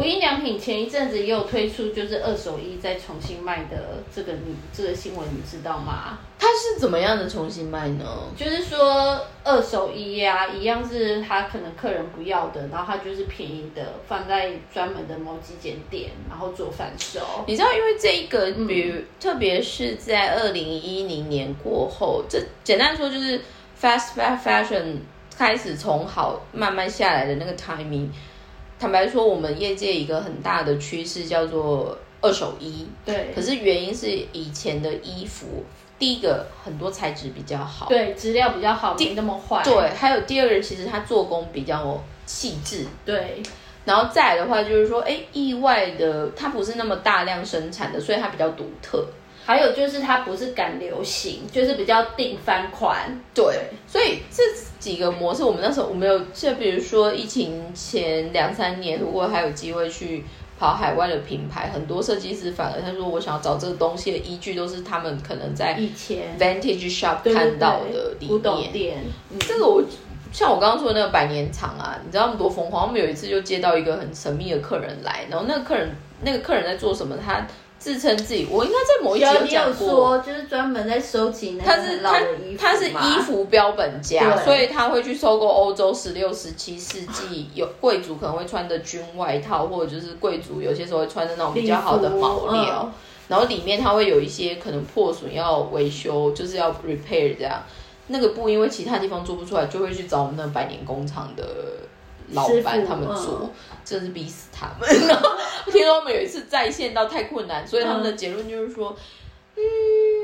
[0.00, 6.18] 无印良品前一阵子也有推出，就是二手衣再重新卖的这个你这个新闻，你知道吗？
[6.38, 8.06] 它是怎么样的重新卖呢？
[8.34, 17.20] 就是说二手衣呀，一样是他可能客人不要的，然后他就是便宜的放在专门的某几间店，然后做贩售。
[17.46, 23.38] 你知道，因为这一个，比如特别是在二零一零年过后，这简单说就是
[23.78, 24.96] fast fashion
[25.36, 28.08] 开始从好慢慢下来的那个 timing。
[28.80, 32.86] 坦白说，我们业界一个很大的趋势叫做二手衣。
[33.04, 33.30] 对。
[33.34, 35.62] 可是原因是以前的衣服，
[35.98, 39.62] 第一个很多材质比较好，对，质量比较好，没那么坏。
[39.62, 42.86] 对，还有第二个，其实它做工比较细致。
[43.04, 43.42] 对。
[43.84, 49.04] 然后再来的话，就是说，哎，意外的，它不是那么大量生产的，所以它比较独特。
[49.50, 53.20] 还有就是它不是赶流行，就是比较定番款。
[53.34, 54.44] 对，所以这
[54.78, 60.24] 几个模式，我们那时候我们有，就比如说疫情前两三年，如果还有机会去
[60.56, 68.28] 跑海外的品牌，很多设计师反而他说我想要找这个东西的依据，都是他们可能在以前 Vantage shop 看到的理
[68.72, 69.02] 念。
[69.40, 69.82] 这个我
[70.32, 72.86] 像我刚刚说的那个百年厂啊，你知道他们多疯狂？
[72.86, 75.90] 我们有一次就接到一个很神秘的客人来，然后那个客人
[76.22, 77.16] 那个客人在做什么？
[77.16, 77.44] 他
[77.80, 82.20] 自称自己，我应该在某一集有讲过，就是专门在收集那个他是他
[82.58, 92.92] 他是衣服标本家，所以他会去收购欧洲十六、十七世纪有贵族可能会穿的军外套，或者就是贵族有些时候会穿的那种比较好的毛料，
[93.28, 97.62] 然后里面它会有一些可能破损要维修，就是要 repair 这样。
[98.08, 101.44] 那个布因为其他地方做不出来，就会去找我们那百年工厂的。
[102.32, 103.50] 老板他们做，
[103.84, 104.88] 真是逼死他们。
[105.08, 105.30] 然后
[105.66, 108.94] 听说他们有一次在线到太困难，所以他们的结论就是说，
[109.56, 109.60] 嗯，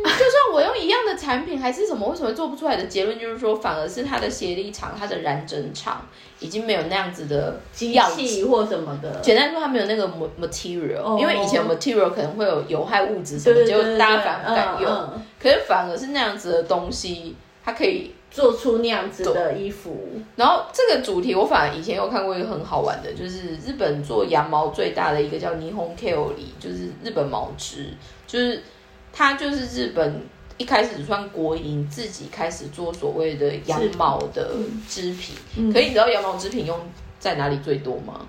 [0.05, 6.07] 就算我用一样的产品还是什么，为什么做不出来的结论就是说，反而是它的协力厂、它的染整厂
[6.40, 9.21] 已经没有那样子的机器或什么的。
[9.21, 10.09] 简单说，它没有那个
[10.40, 15.21] material，因为以前 material 可能会有有害物质什么，结果大家反而不敢用。
[15.42, 18.14] 可是反而是那样子的东西，它可以。
[18.37, 19.96] 做出那样子的衣服，
[20.37, 27.87] 然后这个主题我反而以前有看过一个很好玩的，就是日本做羊毛最大的一个叫霓虹 k o 里，就是日本毛织，
[28.27, 28.62] 就是
[29.11, 30.20] 它就是日本
[30.59, 34.51] 一开始算国营自己开始做所谓的羊毛的
[34.87, 36.79] 织品，可以你知道羊毛织品用
[37.18, 38.27] 在哪里最多吗？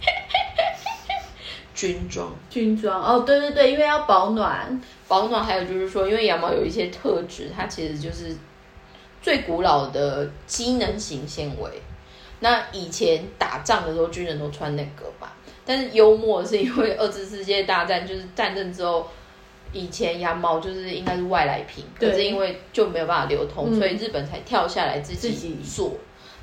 [1.74, 3.02] 军装，军装。
[3.02, 4.80] 哦，对对对，因为要保暖，
[5.12, 8.34] 保暖，还有就是说，因为羊毛有一些特质，它其实就是
[9.20, 11.70] 最古老的机能型纤维，
[12.40, 15.28] 那以前打仗的时候，军人都穿那个嘛。
[15.66, 19.06] 但是幽默是因为二次世界大战就是战争之后，
[19.70, 25.92] 以前羊毛就是应该是外来品，可是因为就没有办法流通，所以日本才跳下来自己做。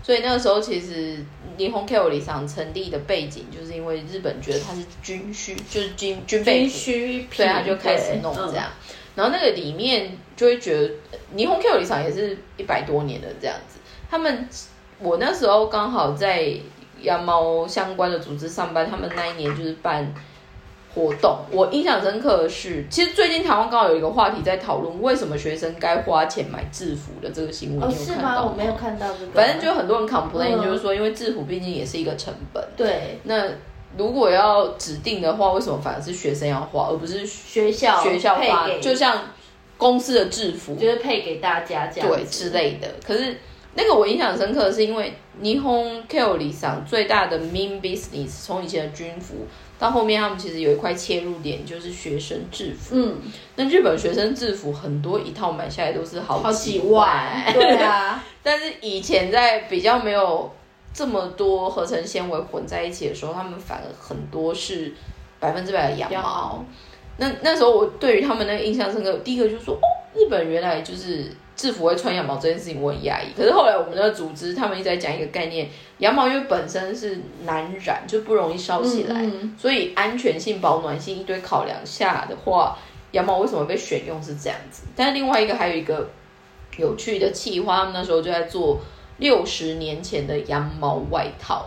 [0.10, 1.24] 所以那个时候其实
[1.56, 8.72] 霓虹 K 里上成立的背景，就是因为日本觉得它是军需，就是军军备需，所以他就开始弄这样。
[9.14, 10.96] 然后那个里面就会觉得
[11.36, 13.78] 霓虹 K 里上也是一百多年的这样子。
[14.10, 14.50] 他们
[14.98, 16.56] 我那时候刚好在。
[17.02, 20.14] 羊毛相关的组织上班，他们那一年就是办
[20.94, 21.40] 活动。
[21.52, 28.52] 我印象深刻的是，其实最近台湾刚好有一个话题在讨论，为什么学生该花钱买制服的这个新闻，你有看到吗？
[28.52, 29.32] 我没有看到这个。
[29.34, 32.64] 反正就很多人 complain，就是说，因为制服毕竟也是一个成本。
[32.76, 33.20] 对。
[33.24, 33.44] 那
[33.98, 38.68] 如果要指定的话，为什么反而是学生要花，而不是学校学校花？
[38.82, 39.24] 就像
[39.78, 42.88] 公司的制服，就是配给大家这样对之类的。
[43.06, 43.38] 可是。
[43.76, 49.36] 那个我印象深刻的，是因为霓虹 K 里上最大的 main business 从以前的军服
[49.80, 52.96] 到后面，他们其实有一块切入点，就是学生制服。
[52.96, 53.16] 嗯，
[53.56, 57.42] 那日本学生制服很多一套买下来都是好几万。
[57.54, 60.52] 对啊，但是以前在比较没有
[60.94, 64.94] 这么多合成纤维混在一起的时候，他们反而很多是
[65.40, 66.64] 百分之百的羊毛。
[67.18, 71.32] 那那时候我对于他们那个印象深刻，第一个就是说，哦，日本原来就是。
[71.60, 75.68] 制服会穿羊毛这件事情我很压抑，可是后来我们的组织他们一直在讲一个概念，
[75.98, 82.78] 羊毛因为本身是难染，就不容易烧起来，所以安全性、保暖性一堆考量下的话，
[83.12, 84.84] 羊毛为什么被选用是这样子？
[84.96, 86.10] 但是另外一个还有一个
[86.78, 88.80] 有趣的企划，他们那时候就在做
[89.18, 91.66] 六十年前的羊毛外套，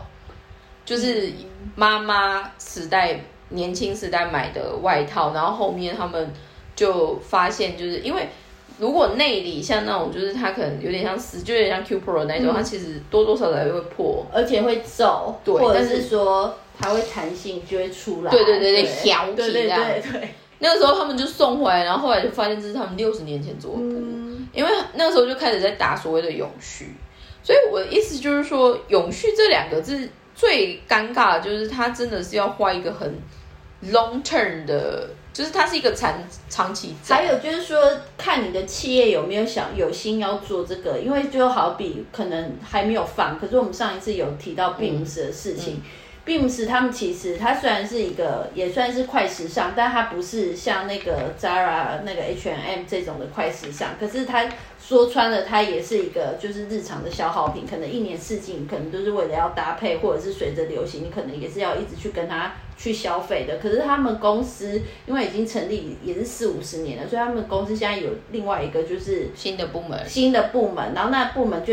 [0.86, 1.30] 就是
[1.74, 6.32] 妈妈时代、年轻时代买的外套，然后后面他们
[6.74, 8.26] 就发现，就是因为。
[8.78, 19.80] 如果内里像那种，就是它可能有点像丝，就有点像 Q Pro 那种，它其实多多少少也会破，而且会皱，对，或者是说它会弹性就会出来，对对对对，挑起这样。
[19.84, 20.28] 对对对。
[20.58, 24.00] 那个时候他们就送回来，然后后来就发现这是他们六十年前做的布，
[24.52, 26.94] 因为那个时候就开始在打所谓的永续，
[27.42, 33.14] 所以我的意思就是说，永续这两个字最尴尬的就是它真的是要画一个很
[33.92, 35.08] long term 的。
[35.32, 36.14] 就是它是一个长
[36.48, 37.80] 长期，还有就是说，
[38.18, 45.80] 看你的企业有没有想有心要做这个，因为就好比可能还没有放，可是我们上一次有提到 Beams 的事情
[46.26, 54.46] ，Beams 他们其实它虽然是一个也算是快时尚，但它不是像那个 Zara 那个 H&M 这种的快时尚，可是它。
[54.92, 63.56] 说穿了，它也是一个就是日常的消耗品，可能一年四季可能都是为了要搭配，或者是随着流行，你可能也是要一直去跟它去消费的。
[63.56, 71.72] 可是他们公司因为已经成立也是四五十年了，所以他们公司现在有另外一个就是新的部门，新的部门，然后那部门就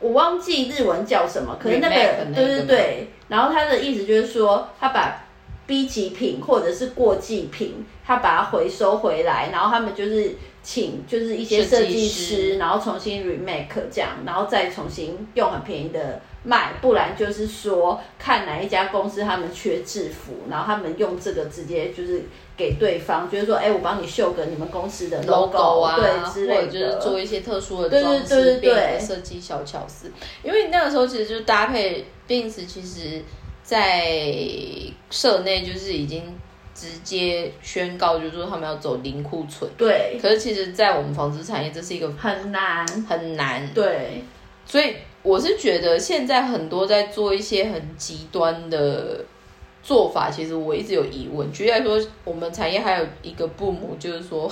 [0.00, 5.24] 我忘记日文叫什么，可是那个对对对，然后他的意思就是说，他把
[5.66, 10.34] B 级品或者是过季品，他把它回收回来，然后他们就是。
[10.72, 22.22] 请就是一些设计师，然后重新 remake 这样，然后再重新用很便宜的卖，不然就是说看哪一家公司他们缺制服，然后他们用这个直接就是
[22.56, 30.12] 给对方，就是说，哎，我帮你绣个你们公司的 logo 啊，对，之类的，就是做一些特殊的装饰变设计小巧思。
[30.44, 33.24] 因为那个时候其实就搭配 Beams，其实
[33.64, 34.06] 在
[35.10, 36.22] 社内就是已经。
[36.80, 39.70] 直接宣告，就是说他们要走零库存。
[39.76, 40.18] 对。
[40.22, 43.68] 可是其实，在我们纺织产业，这是一个很难很难。
[43.74, 44.24] 对。
[44.64, 49.22] 所以我是觉得，现在很多在做一些很极端的
[49.82, 51.52] 做法，其实我一直有疑问。
[51.52, 54.50] 举例来说，我们产业还有一个部门，就是说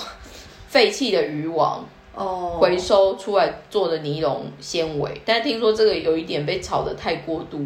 [0.68, 1.82] 废弃的渔网
[2.14, 7.64] 哦，回收出来做的尼龙纤维，但是听说这个有一点被炒的太过度。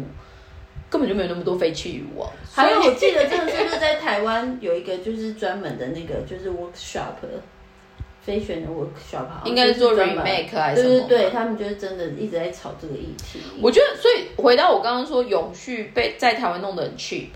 [0.93, 2.29] 根本就没有那么多废弃渔网。
[2.53, 7.15] 还有，我记得这个是不是在台湾有一个就是专门的那个就是 workshop，
[8.21, 11.07] 飞旋的 workshop，应该是做 remake 还是什么？
[11.07, 13.39] 对对对，他们就是真的一直在炒这个议题。
[13.59, 17.29] 我觉得，所以回到我刚刚说，永续被在台湾弄得很 cheap，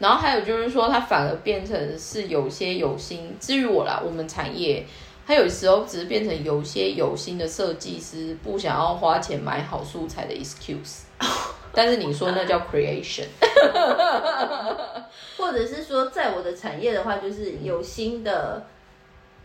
[0.00, 3.36] 然后还有就是说，它反而变成是有些有心。
[3.38, 4.84] 至于我啦，我们产业，
[5.24, 11.05] 它有时候只是变成有些有心的设计师不想要花钱买好素材的 excuse。
[11.72, 13.26] 但是你说那叫 creation，
[15.36, 18.64] 或者是说，在我的产业的话，就是有新的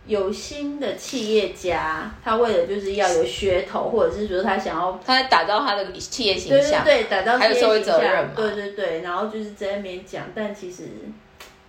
[0.08, 10.84] 有新的企业家，他为了就是要有噱头，或者是说他想要他在打造他的企业形象，对对对，打造还有社会责任嘛，对对对，然后就是在那边讲，但其实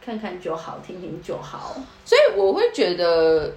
[0.04, 1.76] 看看就好，听听就好。
[2.04, 3.52] 所以我会觉得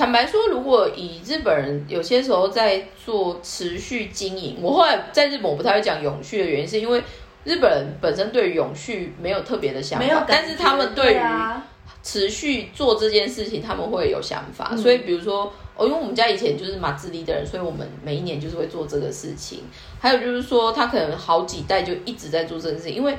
[0.00, 7.02] 坦白说，如果以日本人有些时候在做持续经营，我后来在日本我不太会讲永续的原因，是因为
[7.44, 11.20] 日本人本身对永续没有特别的想法，但是他们对于
[12.02, 14.74] 持续做这件事情，他们会有想法。
[14.74, 19.64] 所以比如说，哦，因为我们家以前就是马自立的人，所以我们每一年就是会做这个事情。
[20.00, 23.18] 还有就是说，他可能好几代就一直在做这件事情，因为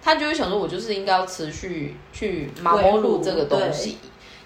[0.00, 3.98] 他就会想说，我就是应该要持续去马摩鲁这个东西。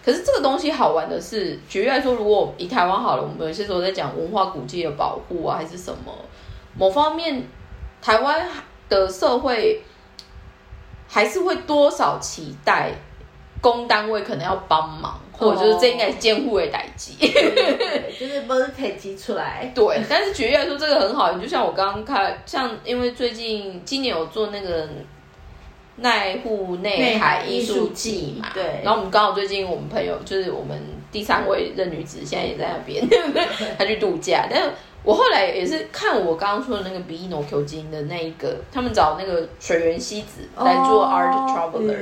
[0.05, 6.12] 可是这个东西好玩的是，举例来说，如果以台湾好了，我们有些时候在讲文化古迹的保护啊，还是什么，
[6.76, 7.42] 某方面，
[8.02, 8.46] 台湾
[8.90, 9.82] 的社会
[11.09, 12.92] 还是会多少期待
[13.62, 17.16] 公单位可能要帮忙，或者就是这应该是监护的代际，
[18.20, 19.72] 就是不是可以挤出来。
[19.74, 24.86] 对，但是举例来说，这个很好，你就像我刚刚看，像因为最近今年有做那个。
[25.97, 28.80] 奈户内海艺术季嘛，对。
[28.82, 30.80] 然后我们刚好最近我们朋友就是我们
[31.12, 33.07] 第三位任女子，现在也在那边，
[33.78, 34.47] 她去度假。
[34.51, 34.70] 但是
[35.03, 41.97] 我后来也是看我刚刚说的那个 B N O Q 金的那一个，他们找那个水原希子来做 Art Traveler，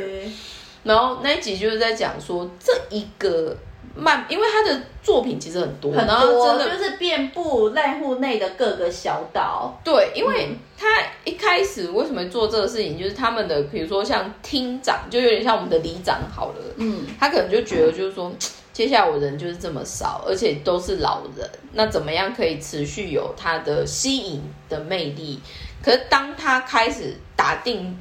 [0.85, 3.57] 然后那一集就是在讲说这一个。
[3.95, 9.79] 慢，因为他的作品其实很多，很多，就是遍布濑户内的各个小岛。
[9.85, 10.87] 对，因为他
[11.25, 16.55] 一开始为什么做这个事情，就是他们的，比如说像厅长，就有点像我们的里长好了。
[16.77, 18.33] 嗯，他可能就觉得就是说，
[18.73, 25.39] 接下来我人就是这么少，而且都是老人，那怎么样可以持续有他的吸引的魅力？
[25.85, 27.99] 可是当他开始打定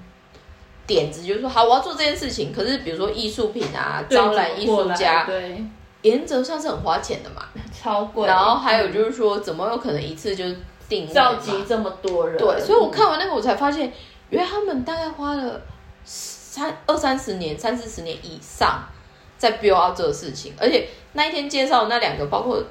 [0.87, 2.53] 点子，就是说好，我要做这件事情。
[2.53, 5.61] 可是比如说艺术品啊，招揽艺术家，对。
[6.01, 8.27] 原则上是很花钱的嘛， 超贵。
[8.27, 10.43] 然后还有就是说，怎么有可能一次就
[10.89, 12.37] 定召集这么多人？
[12.37, 13.91] 对，所以我看完那个，我才发现，
[14.29, 15.61] 原来他们大概花了
[16.03, 18.83] 三二三十年、三四十年以上
[19.37, 20.53] 在 build out 这个事情。
[20.59, 22.63] 而且那一天介绍那两个，包括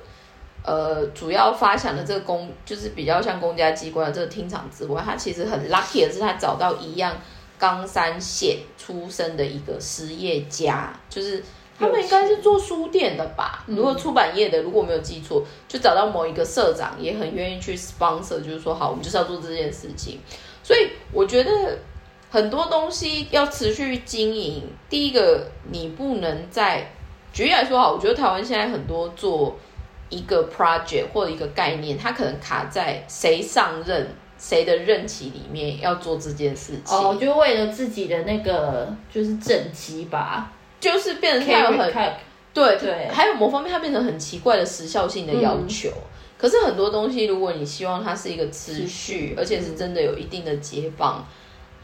[0.64, 7.16] 呃主要发想的这个公，就是比较像公家机关的这个厅场之外，他其实很 lucky 的是，他找到一样
[7.58, 11.42] 冈山县出生的一个实业家，就是。
[11.80, 13.64] 他们应该是做书店的吧？
[13.66, 20.20] 如果出版业的，如果没有记错，就找到某一个社长，也很愿意去 sponsor，就是说好，我们就是要做这件事情。
[20.62, 21.78] 所以我觉得
[22.30, 24.62] 很多东西要持续经营。
[24.90, 26.92] 第一个，你不能在
[27.32, 29.56] 举例来说好，我觉得台湾现在很多做
[30.10, 34.06] 一个 project 或者一个概念，它可能卡在谁上任、
[34.38, 36.98] 谁的任期里面要做这件事情。
[36.98, 40.52] 哦，就为了自己的那个就是政绩吧。
[40.80, 42.12] 就是变成它有很
[42.52, 45.88] 对对，还有某方面它变成很奇怪的时效性的要求。
[46.36, 51.24] 可是很多东西，如果你希望它是一个持续，而且是真的有一定的接棒，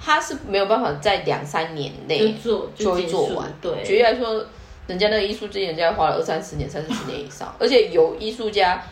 [0.00, 3.52] 它是没有办法在两三年内做就会做完。
[3.60, 4.44] 对，举例来说，
[4.86, 8.82] 人家那个艺术家，人家花了二三十年、三四十年以上，而且有艺术家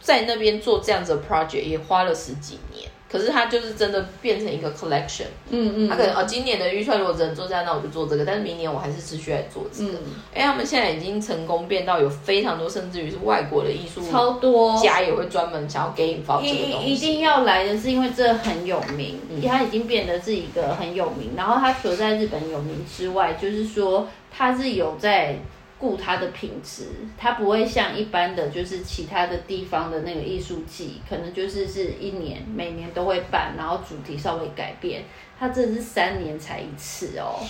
[0.00, 2.90] 在那边做这样子的 project 也花了十几年。
[3.12, 8.24] 可是它就是真的变成一个 collection，嗯嗯，他可能哦，今年的预算如果只能做这样，那我就做这个。
[8.24, 9.92] 但是明年我还是持续来做这个。
[10.32, 16.86] 哎，他们现在已经成功变到有非常多，甚至于是外国的艺术超多家也会专门想要给你发这个东西。
[16.86, 21.32] 一定要来的是因为这很有名，它已经变得是一个很有名。
[21.36, 25.36] 然后它除了在日本有名之外，就是说它是有在。
[25.82, 26.84] 顾它的品质，
[27.18, 35.02] 它不会像一般的就是其他的地方的那个艺术季，可能就是是一年每年都会办，然后主题稍微改变。
[35.38, 37.40] 它这是三年才一次哦。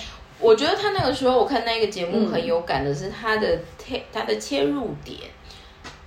[0.40, 5.18] 我觉得他那个时候我看那个节目很有感的是他的切他的切入点。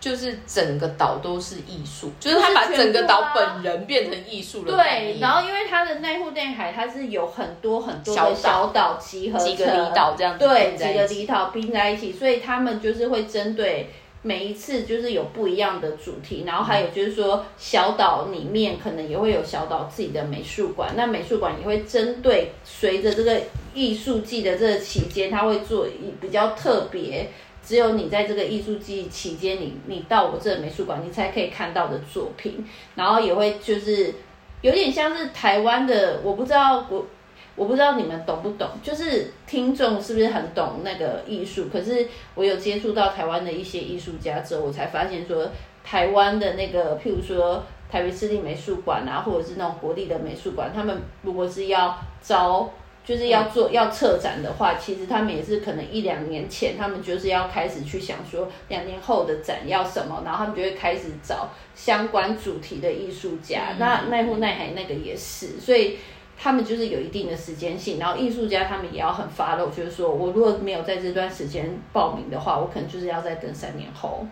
[0.05, 4.71] 就是整个岛都是艺术，就是他把整个岛本人变成艺术了。
[4.71, 13.89] 对，然后因为它的内户内海，它是有很多很多的小岛集合几个离岛这样，对，几个离岛拼在一起，所以他们就是会针对
[14.21, 23.41] 每一次就是有不一样的主题，然后还有就是说小岛里面可能也会有小岛自己的美术馆，那美术馆也会针对随着这个
[23.73, 27.31] 艺术季的这个期间，他会做一比较特别。
[27.65, 32.63] 只有你在这个艺术季期间，你你到我这美术馆，你才可以看到的作品。
[32.93, 34.13] 然后也会就是
[34.61, 37.07] 有点像是台湾的，我不知道我
[37.55, 41.67] 我不知道你们懂不懂，就是听众是不是很懂那个艺术？
[41.73, 45.49] 可是我有接触到台湾的一些艺术家之后，我才发现说，
[45.83, 52.69] 台湾的那个譬如说台北市立美术馆啊，或者是那种国立的美术馆，他们如果是要招。
[53.05, 63.75] 就是要做要策展的话，其实他们也是可能一两年前，他们就是要开始去想说两年后的展要什么，然后他们就会开始找相关主题的艺术家。
[63.77, 65.97] 那奈户奈海那个也是，所以
[66.35, 74.25] 他们就是有一定的时间性，然后艺术家他们也要很 follow，就是说我如果没有在这段时间报名的话，我可能就是要再等三年后。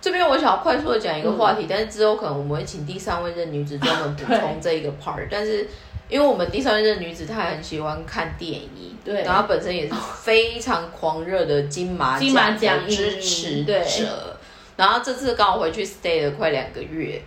[0.00, 5.26] 这边我想要快速的讲一个话题，但是之后可能我们会请第三位任女子专门补 充这一个 part。
[5.28, 5.66] 但是
[6.08, 14.36] 因为我们第三位任女子她很喜欢看电影，对，然后本身也是非常狂热的金马奖支持者，
[14.76, 17.20] 然后这次刚好回去 stay 了快两个月。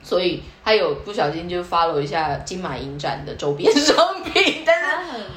[0.00, 4.86] 所以她有不小心就 follow 一下金马影展的周边商品，但是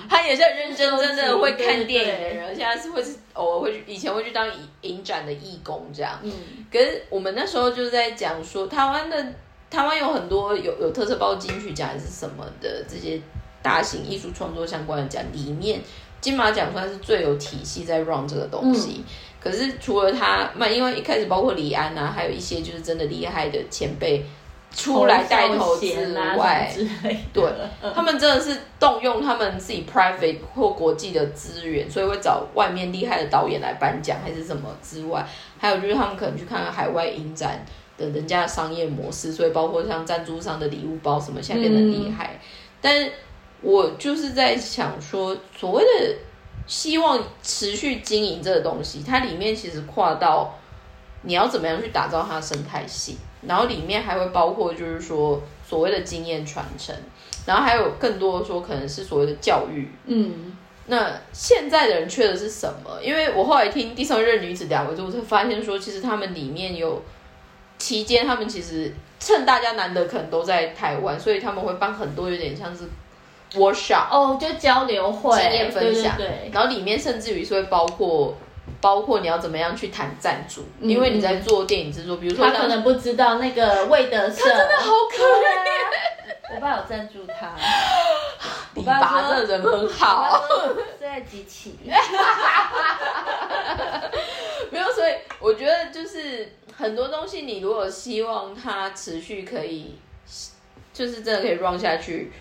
[0.07, 6.17] 她也是很认真真的会看电影的人，现在是会是偶尔会去，以前会去当影影展的义工这样。
[6.21, 6.31] 嗯，
[6.71, 9.17] 可是我们那时候就是在讲说，台湾的
[9.71, 13.19] 台湾有很多有有特色，包括金曲奖还是什么的这些
[13.63, 15.79] 大型艺术创作相关的奖，里面
[16.19, 19.03] 金马奖算是最有体系在 run 这个东西。
[19.39, 24.23] 可是除了他，那因为一开始包括李安啊，还有一些就是真的厉害的前辈。
[24.73, 26.73] 出来带头之外，
[27.33, 27.43] 对，
[27.93, 35.27] 他们真的是动用他们自己 private 或国际的资源，所以会找外面厉害的导演来颁奖，还是什么之外，
[35.59, 37.59] 还有就是他们可能去看看海外影展
[38.01, 42.39] 的人家的商业模式，所以包括像赞助商的礼物包什么，现在变得厉害。
[42.81, 43.09] 但
[43.61, 46.15] 我就是在想说，所谓的
[46.65, 50.57] 希望持续经营这个东西，它里面其实跨到
[51.21, 53.17] 你要怎么样去打造它的生态系。
[53.47, 56.95] 然后里面还会包括，就是说所谓的经验传承，
[57.43, 59.89] 然后还有更多的说可能是所谓的教育。
[60.05, 63.01] 嗯，那现在的人缺的是什么？
[63.01, 67.01] 因为我后来听第三任女子两个之后，才发现说，其实他们里面有
[67.81, 72.83] 期间，他们其实趁大家难得可能都在台湾，所以他们会办很多有点像是
[73.53, 76.15] workshop 哦，就交流会、经验分享。
[76.15, 78.37] 对，然后里面甚至于是会包括。
[78.79, 86.55] 包括你要怎么样去谈赞助，因为你在做电影制作，比如说他可能不知道那个魏德胜，他真的好可怜。
[86.55, 87.53] 我爸有赞助他，
[88.73, 90.41] 你爸这人很好，
[90.99, 91.75] 在机器。
[94.71, 99.93] 没有，所以我觉得就是很多东西，你如果希望它持续可以，
[100.91, 102.31] 就是真的可以 run 下去。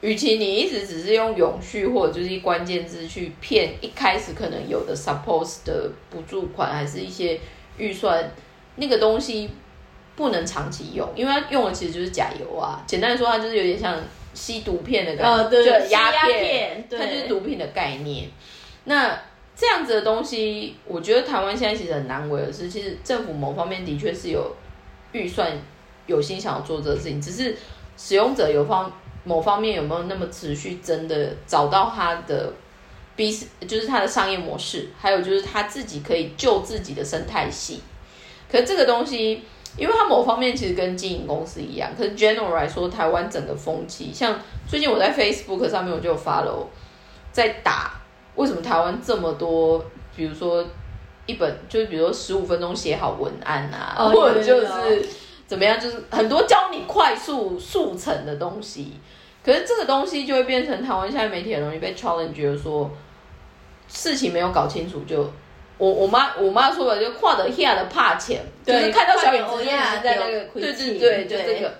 [0.00, 7.38] 与其你一直只是用永续或者就是关键字去骗一开始可能有的 suppose 的补助款，还是一些
[7.78, 8.32] 预算，
[8.74, 9.48] 那个东西
[10.16, 12.82] 不能长期用，因为它用的其实就是假油啊。
[12.84, 13.96] 简单说，它就是有点像
[14.34, 18.28] 吸毒片的感觉，就鸦片，它就是毒品的概念。
[18.86, 19.16] 那
[19.62, 24.56] 这样子的东西，我觉得台湾现在其实很难为的是，其实政府某方面的确是有
[25.12, 25.52] 预算，
[26.08, 27.56] 有心想要做这个事情，只是
[27.96, 28.90] 使用者有方。
[29.24, 30.80] 某方面有没有那么持续？
[30.82, 32.52] 真的找到他的
[33.14, 37.80] B，就是他的商业模式，还有就是他自己可以救自己的生态系。
[38.50, 39.40] 可是这个东西，
[39.76, 41.92] 因为它某方面其实跟经营公司一样。
[41.96, 44.36] 可是 general 来说，台湾整个风气，像
[44.66, 46.66] 最近我在 Facebook 上面我就 follow，
[47.30, 48.01] 在打
[48.34, 49.84] 为什么台湾这么多，
[50.16, 50.64] 比如说
[51.26, 55.08] 一本就是比如说十五分钟写好文案啊，或者就是
[55.46, 58.94] 怎么样，就是很多教你快速速成的东西。
[59.44, 62.90] 可是这个东西就会变成台湾现在媒体很容易被 challenge，觉得说
[63.88, 65.30] 事情没有搞清楚就
[65.78, 71.74] 我我妈我妈说的就跨得下的怕钱，就是看到小影子在那个对对对，就这个。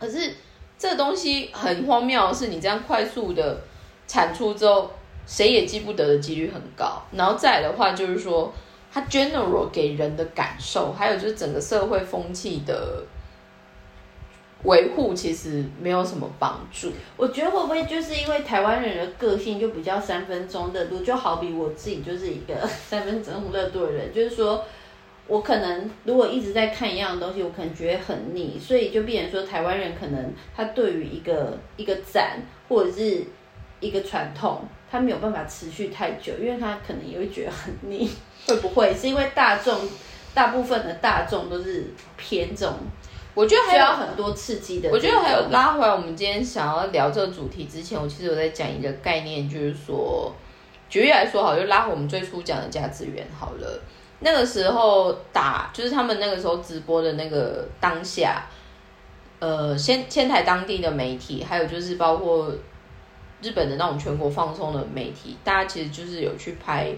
[0.00, 0.32] 可是
[0.78, 3.60] 这个东西很荒谬，是你这样快速的
[4.06, 4.90] 产出之后，
[5.28, 7.00] 谁也记不得的几率很高。
[7.12, 8.52] 然后再来的话，就是说
[8.90, 13.04] 它 general 给人的感受，还有就是整个社会风气的。
[14.64, 16.90] 维护其实没有什么帮助。
[17.16, 24.64] 我觉得会不会就是因为台湾人的个性就比较三分钟热度，就好比我自己就是一个 三分钟热度的人，就是说
[25.28, 33.22] 我可能如果一直在看一样的东西，我可能觉得很腻，所以就变成说台湾人可能他对于一个一个展或者是
[33.80, 38.10] 一个传统，他没有办法持续太久，因为他可能也会觉得很腻。
[38.46, 39.78] 会不会是因为大众
[40.32, 41.84] 大部分的大众都是
[42.16, 42.74] 偏这种？
[43.34, 44.88] 我觉得还有很多刺激的。
[44.90, 50.32] 我觉得还有拉回来，我们今天想要聊这个主题之前，我其实有在讲一个概念，就是说，
[50.88, 53.80] 举例来说，好，就拉回我们最初讲的价值源好了。
[54.20, 58.46] 那个时候打，就是他们那个时候直播的那个当下，
[59.38, 62.50] 呃，先先台当地的媒体，还有就是包括
[63.42, 66.94] 日本的那种全国放送的媒体，大家其实就是有去拍。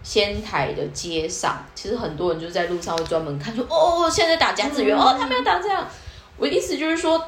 [0.00, 5.86] 仙台的街上，其实很多人就在路上会专门看，说哦，现在打甲子园，哦，他们要打这样。
[6.36, 7.22] 我的意思就是说，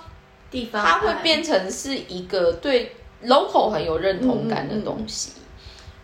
[0.53, 2.94] 地方它会变成是一个对
[3.24, 5.32] local 很有认同感的东西。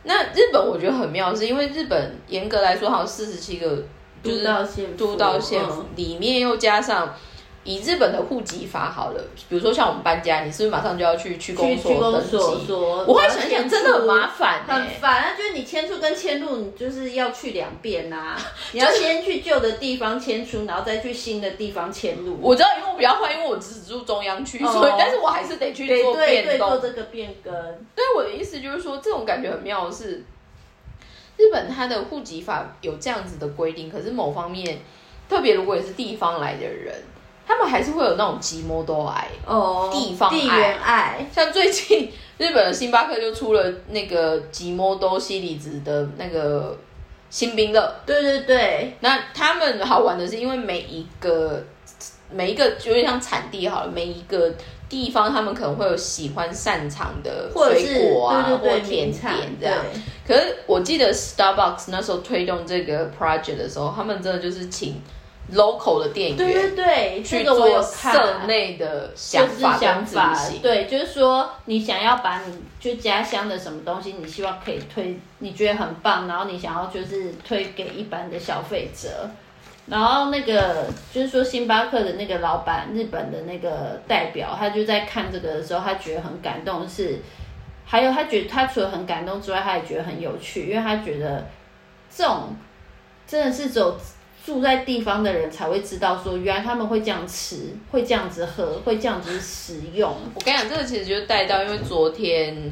[0.02, 3.84] 那日本我觉得很妙，是因为日本严格来说，好像四十七个
[4.22, 5.62] 都道县都道县
[5.94, 7.14] 里面又加上
[7.66, 12.36] 以日本的户籍法好了，比如说像我们搬家，你是不是马上就要去去公所登记？
[13.04, 15.34] 我会想想，真的很麻烦，很烦啊！
[15.36, 18.36] 就是你迁出跟迁入，你就是要去两遍呐。
[18.70, 22.38] 你要先去旧的地方迁出，然后再去新的地方迁入。
[22.40, 27.52] 我知道，因为我比较坏，因为我只住中央区，所以但是我还是得去做变动，做这个变更。
[27.96, 30.24] 对，我的意思就是说，这种感觉很妙的是，
[31.36, 34.78] 日本它的户籍法有这样子的规定，可是某方面，
[35.28, 36.94] 特别如果也是地方来的人。
[37.46, 40.28] 他们还是会有那种寂寞多爱哦，地方
[40.82, 46.76] 爱，像最近日本的星巴克就出了那个寂寞多西里子的那个
[47.30, 48.96] 新冰乐，对对对。
[48.98, 51.62] 那他们好玩的是，因为每一个
[52.32, 54.52] 每一个有点像产地好了，每一个
[54.88, 59.78] 地方他们可能会有喜欢擅长的水果啊，或甜点这样。
[60.26, 65.00] 可是我记得 Starbucks 那时候推动这个 project 的时候，他们真的就是请。
[65.54, 70.60] Local 的店员，对对对，去做社内的想法跟执行。
[70.60, 79.30] 对，就是说你想要把你就家乡的什么东西，你希望可以推，你觉得很棒，然后你想要就是推给一般的消费者。
[79.86, 86.88] 然后那个就是说星巴克的那个老板，日本的那个代表，他就在看这个的时候，他觉得很感动。
[86.88, 87.20] 是，
[87.84, 91.46] 还有他觉得他除了很感动之外，他也觉得很有趣，因为他觉得
[92.10, 92.56] 这种
[93.28, 93.96] 真的是只有。
[94.46, 100.14] 住在地方的人才会知道，说原来他们会这样吃，会这样子喝，会这样子使用。
[100.34, 102.70] 我跟你讲，这个其实就带到，因为昨天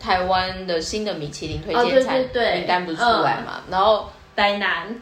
[0.00, 2.18] 台湾的新的米其林推荐菜
[2.56, 4.94] 名单不是出来嘛，然后台南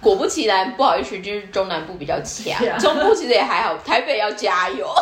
[0.00, 4.92] 果不其然，不好意思，就是中南部比较强，中部其实也还好，台北要加油。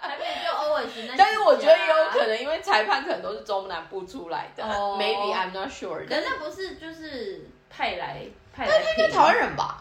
[0.00, 6.06] 台北就 always 那，但是我觉得也有可能，因为裁判可能都是中南部出来的，maybe I'm not sure。
[6.06, 8.22] 可是那不是就是派来
[8.54, 8.66] 派。
[8.68, 9.78] 但他应该台湾人吧？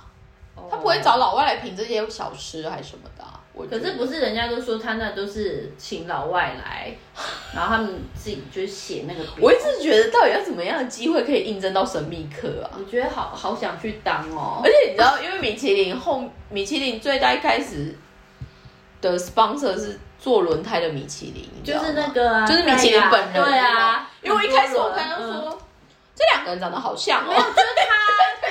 [0.70, 3.24] 他不会找老外来评这些小吃还是什么的。
[3.70, 6.94] 可是不是人家都说他那都是请老外来，
[7.56, 9.24] 然后他们自己就写那个。
[9.40, 12.72] 我一直觉得到底要怎么样的机会可以应征到神秘客啊？
[12.78, 14.62] 我觉得好好想去当哦。
[14.64, 17.96] 而且你知道，因为米其林后米其林最大一开始
[19.02, 23.34] 的 sponsor 是做轮胎的米其林，就是那个啊，就是米其林本人。
[23.34, 25.62] 对啊，因为我一开始我刚刚说
[26.16, 27.28] 这两个人长得好像哦。
[27.28, 28.51] 但是没有，因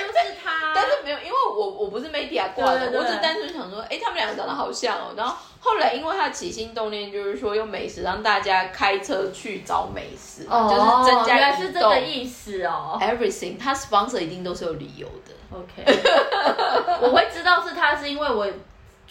[1.91, 5.13] 不是媒体挂的，我只是单纯想说，哎，他们两个长得好像哦。
[5.15, 12.97] 然后后来，因为他起心动念就是说用美食让大家开车去找美食，就是增加原来是这个意思哦。
[13.01, 15.33] Everything，他 sponsor 一定都是有理由的。
[15.51, 15.83] OK，
[17.03, 18.47] 我会知道是他是因为我。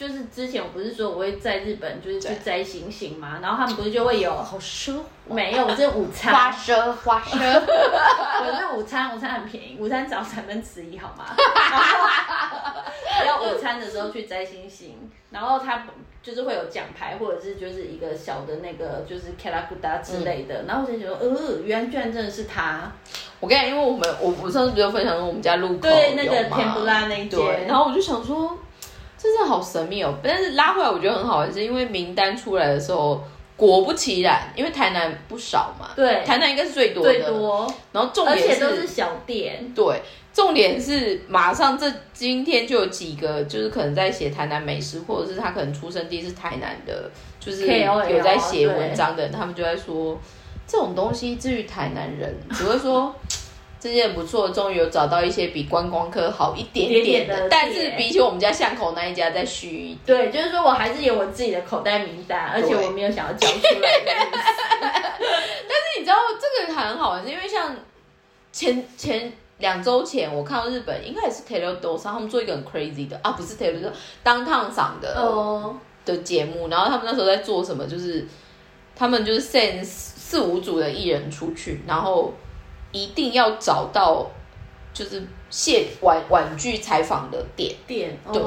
[0.00, 4.98] 就是之前我不是说我会在日本就是去摘星星嘛，然后他们不是就会有好奢
[5.28, 11.26] 没有，我这午餐花奢花奢， 我这午餐午餐很便宜，午餐只要三分之一好吗？
[13.26, 14.96] 要午餐的时候去摘星星，
[15.30, 15.84] 然后他
[16.22, 22.90] 就是会有奖牌或者是就是一个小的那个就是 k a l a k u d a 之类的，然后我就觉得呃，原来居然真的是他。
[23.38, 28.58] 我跟你讲，因为我们我我上次不是分享说我们家路口对那个甜不辣那一间，然后我就想说。
[29.22, 30.14] 真的好神秘哦！
[30.22, 33.22] 但是拉回来，我觉得很好玩，是因为名单出来的时候，
[33.54, 37.70] 果不其然，因为台南不少嘛，对，台南应该是最多的，最多。
[37.92, 39.70] 然后重点是，都是小店。
[39.74, 40.00] 对，
[40.32, 50.18] 重点是马上这今天就有几个，就是可能在写台南美食，或者是他可能出生地是台南的，就是有在写文章的人，他们就在说
[50.66, 53.14] 这种东西，至于台南人只会说。
[53.80, 60.30] 这件不错，终于有找到一些比观光客好一点点的，但是比起我们家巷口那一家再虚一点。
[60.30, 63.90] 对，就是说我还是有我自己的口袋名单，而且我没有想要交出来。
[64.78, 67.74] 但是你知道这个很好玩，是因为像
[68.52, 73.90] 前前两周前我看到日本应该也是 Taylor Do 上他们做一个很 crazy 的啊，不是 Taylor Do
[74.22, 75.74] 当烫嗓的哦
[76.04, 77.86] 的节目，然后他们那时候在做什么？
[77.86, 78.26] 就是
[78.94, 82.34] 他们就是 send 四五组的艺人出去，然后。
[82.92, 84.26] 一定要找到
[84.92, 88.42] 就是卸玩玩具采访的点点，对。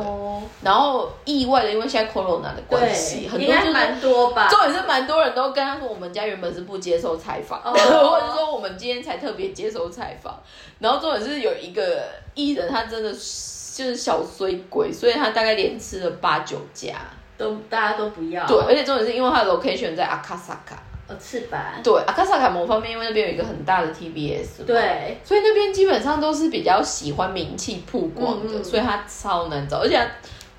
[0.62, 4.48] 然后意外的，因为现在 corona 的关系，很多就是蛮多吧。
[4.50, 10.42] 重点是蛮多人都跟他说，我们家原本是不接受采访， 或者说我们今天才特别接受采访。
[10.80, 16.96] 然后重点是有一个艺人，他真的就是小衰鬼，所以他大概连吃了八九家，
[17.38, 18.46] 都大家都不要。
[18.46, 20.82] 对，而且重点是因为他的 location 在阿卡萨卡。
[21.08, 21.60] 呃，翅膀。
[21.84, 30.00] 对阿卡萨卡某方面，因为那边有一个很大的 TBS，对，所以那边基本上都是比较喜欢名气曝光的，所以他超难找，而且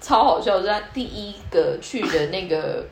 [0.00, 2.84] 超好笑，是他第一个去的那个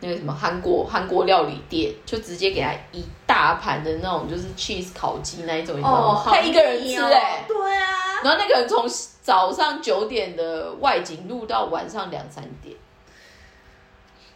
[0.00, 8.20] 那个什么韩国韩国料理店，就直接给他一大盘的那种就是 cheese 烤鸡那一种，哦，他一个人吃哎，对啊。
[8.22, 8.86] 然后那个人从
[9.22, 12.76] 早上九点的外景录到晚上两三点。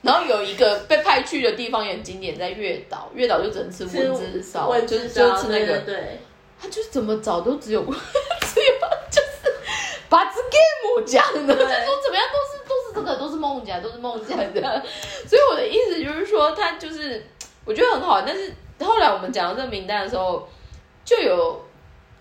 [0.07, 6.21] 然后有一个被派去的地方也很经典，在月岛，月岛就只能吃温之烧，就是就吃那个，对，
[6.61, 8.73] 他就是怎么找都只有只有
[9.11, 9.53] 就是
[10.09, 14.83] 把这 game 讲的，就说怎么样都是都是这个都是梦讲都是梦讲的，
[15.27, 17.27] 所以我的意思就是说他就是
[17.65, 20.49] 我觉得很好，但是后来我们讲到这个名单的时候，
[21.05, 21.61] 就有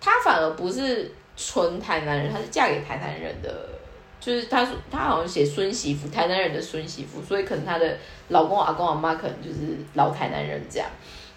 [0.00, 3.75] 他反而不是纯台南人，他是嫁给台南人的。
[4.18, 7.96] 就是他说他好像写孙媳妇，台南人的孙媳妇，所以可能他的
[8.28, 10.88] 老公阿公阿妈可能就是老台南人这样。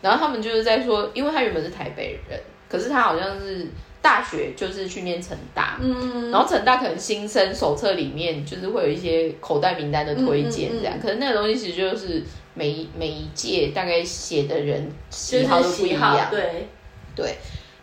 [0.01, 3.67] 然后他们就是在说，因为他原本是台北人，可是他好像是
[4.01, 12.23] 大学就是去念成大，嗯，然后成大可能新生手册里面就是会有一些口袋名单的推荐这样，可是那个东西其实就是
[12.53, 16.67] 每每一届大概写的人喜好都不一样，对
[17.13, 17.35] 对。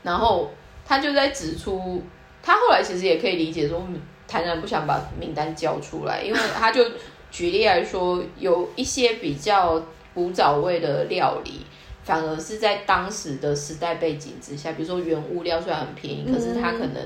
[0.02, 0.50] 然后
[0.86, 2.02] 他就在指出，
[2.42, 3.86] 他后来其实也可以理解说。
[4.26, 6.84] 台南不想把名单交出来，因为他就
[7.30, 9.82] 举例来说，有一些比较
[10.14, 11.66] 古早味的料理，
[12.02, 17.02] 反而是在当时的时代背景之下，比如说原物料虽然很便宜，可是它可能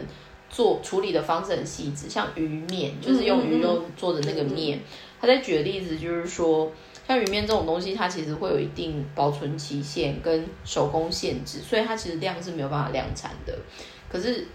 [0.49, 4.81] 做处理的方式很细致，像鱼面，就是用鱼肉做的那个面。
[5.21, 6.73] 他在举的例子就是说，
[7.07, 13.55] 像鱼面这种东西，它其实会有一定保存期限跟手工限制，所以它其实量是没有办法量产的。
[14.09, 14.47] 可是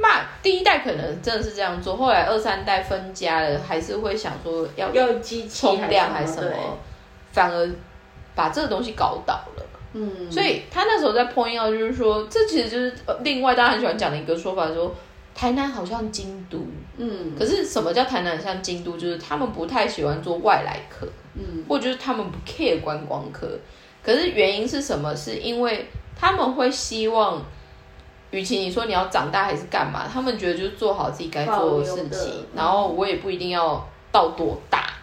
[0.00, 6.78] 那第一代可能真的是这样做，后来二三代分家了，还是会想说要要机器冲量还是什么，
[7.30, 7.70] 反而
[8.34, 9.62] 把这个东西搞倒了。
[9.92, 14.94] 嗯，所以他那时候在 point out 就是说，这其实就是另外大家很喜欢讲的一个说法，说
[15.34, 16.66] 台南好像京都。
[16.96, 18.92] 嗯，可是什么叫台南像京都？
[18.92, 23.46] 就是他们不太喜欢做外来客，嗯，或者就是他们不 care 观光客。
[24.02, 25.14] 可是原因是什么？
[25.14, 25.86] 是因为
[26.18, 27.44] 他们会希望。
[28.32, 34.94] 与其你说你要长大还是干嘛，他们觉得就是做好自己该做的事情，然后我也不一定要到多大，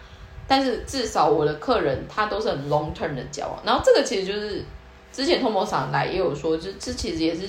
[0.46, 4.64] 但是至少我的客人他都是很 long term 的交往，然后这个其实就是
[5.12, 7.48] 之前通某厂来也有说，就这其实也是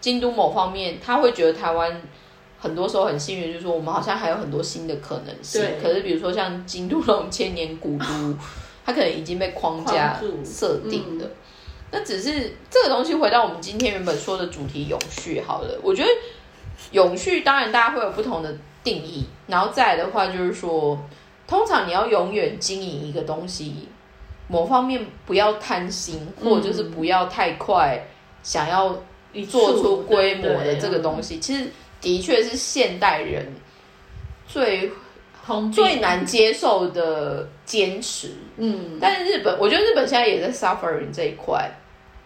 [0.00, 2.02] 京都某方面他会觉得台湾
[2.58, 8.04] 很多时候很幸运，就是说我们好像还有很多新的可能性，可是比如说像京都那种千年古都，
[8.84, 11.30] 它可能已经被框架设定的。
[11.92, 16.08] 那只是这个东西回到我们今天原本说的主题永续好了，我觉得
[16.92, 20.96] 永续当然大家会有不同的定义，然后再来的话就是说，
[21.48, 23.88] 通常你要永远经营一个东西，
[24.46, 28.00] 某方面不要贪心，或者就是不要太快
[28.42, 28.96] 想要
[29.48, 31.66] 做出规模的这个东西，其实
[32.00, 33.52] 的确是现代人
[34.46, 34.92] 最
[35.72, 38.30] 最难接受的坚持。
[38.56, 41.68] 嗯，但是日本，我觉得日本现在也在 suffering 这一块。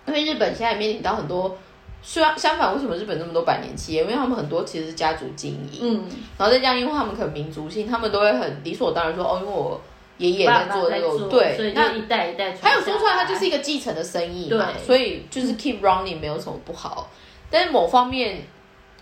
[0.07, 1.57] 因为日本现在面临到很多，
[2.03, 4.03] 虽然相反，为什么日本那么多百年企业？
[4.03, 6.05] 因为他们很多其实是家族经营，嗯，
[6.37, 9.81] 然后再加上因为他们可能民族性，他们都会很理所当然说，哦，因为我
[10.19, 17.09] 爷爷在做那个，对，那一代一代，还有说出来，它就是一个继承的生意嘛，所以就是 keep running 没有什么不好。
[17.51, 18.43] 但是某方面，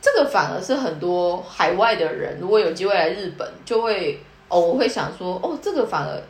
[0.01, 6.23] 这个反而是很多海外的人如果有机会来日本，就会哦，我会想说，哦，这个反而。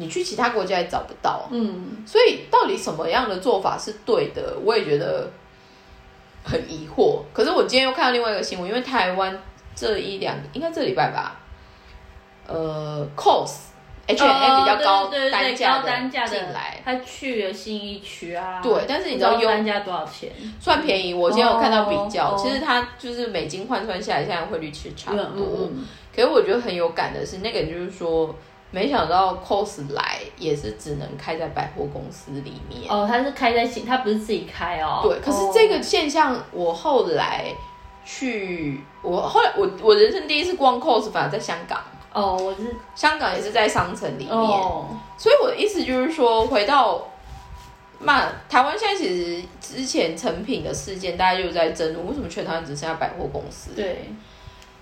[0.00, 5.30] 你去其他国家也找不到，嗯，所以到底什么样的做法是对的，我也觉得
[6.42, 7.20] 很疑惑。
[7.34, 9.38] 可是我今天又看到另外一个新闻，因为台湾
[9.76, 11.38] 这一两应该这礼拜吧，
[12.46, 13.50] 呃，cos
[14.06, 20.32] H M 比较高单价的进来，他去了新一区啊，对，但是你知道单价多少钱？
[20.58, 21.12] 算便宜。
[21.12, 25.68] 我今天有看到比较，其实它就是美金换算下来，现在汇率其实差不多。
[26.16, 28.34] 可是我觉得很有感的是，那个人就是说。
[28.72, 35.00] 没想到 cos 来也是只能开在百货公司里面哦，他是开在新，他不是自己开哦。
[35.02, 37.52] 对，可是这个现象我后来
[38.04, 41.80] 去，我后来我我人生第一次逛 cos 反而在香港
[42.12, 44.36] 哦，我是香港也是在商城里面，
[45.18, 47.06] 所以我的意思就是说，回到
[48.00, 53.72] 那台湾现在其实之前成品的事件，大家就在争论为什么全台湾只剩下百货公司？
[53.74, 54.12] 对。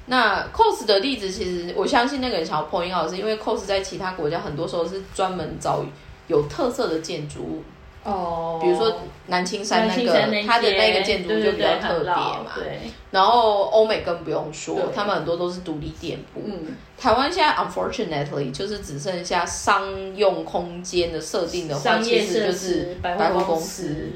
[0.08, 5.84] 那 cos 的例子，其实我相信那个人想要 point out 是因为 cos 在其他国家很多时候是专门找
[6.26, 7.62] 有特色的建筑物
[8.04, 10.12] 哦，比如说南青山那个，
[10.46, 12.46] 它的那个建筑就比较特别嘛。
[12.54, 12.80] 对。
[13.10, 16.42] 然后欧美更不用说，他们很多都是独立店铺。
[16.46, 16.76] 嗯。
[16.96, 24.10] 台湾现在 unfortunately 就是只剩下商用空间的设定的话，其实就是百货公司。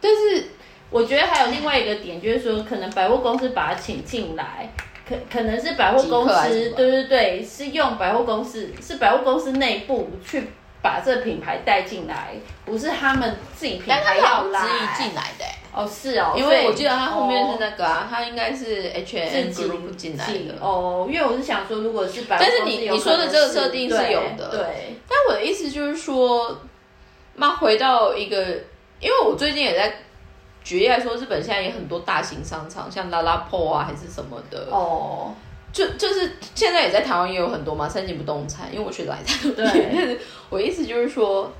[0.00, 0.46] 但是
[0.90, 4.72] 我觉得还有另外一个点，就是说可能百货公司把它请进来。
[5.12, 10.44] 可可能是百货公司，对对对，是用百货公司，是百货公司内部去
[10.80, 12.34] 把这品牌带进来，
[12.64, 14.60] 不是他们自己品牌要来
[14.96, 15.44] 进来的。
[15.74, 21.08] 哦，是哦，因为我记得他后面是那个啊，他应该是 H N Group 进来的哦。
[21.10, 24.96] 因为我是想说，如果是百但是你你说的这个设定是有的，对。
[25.08, 26.60] 但我的意思就是说，
[27.36, 28.38] 那回到一个，
[29.00, 29.94] 因为我最近也在
[30.64, 35.34] 举例来说，日本现在也很多大型商场，像拉拉破啊还是什么的哦。
[35.72, 40.18] 就就是现在也在台湾也有很多嘛，三井不动产，因为我学的还在那边。
[40.50, 41.50] 我意思就是说，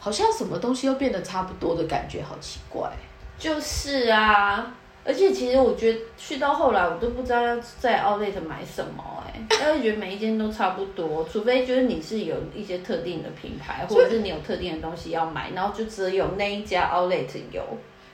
[0.00, 2.90] 好像什么东西都变得差不多的感觉，好奇怪。
[3.38, 17.62] 就是啊，而且其实我觉得去到后来，我都不知道要在 Outlet 买什么哎， 因为觉得每一间都差不多，除非就是你是有一些特定的品牌，或者是你有特定的东西要买，然后就只有那一家 Outlet 有。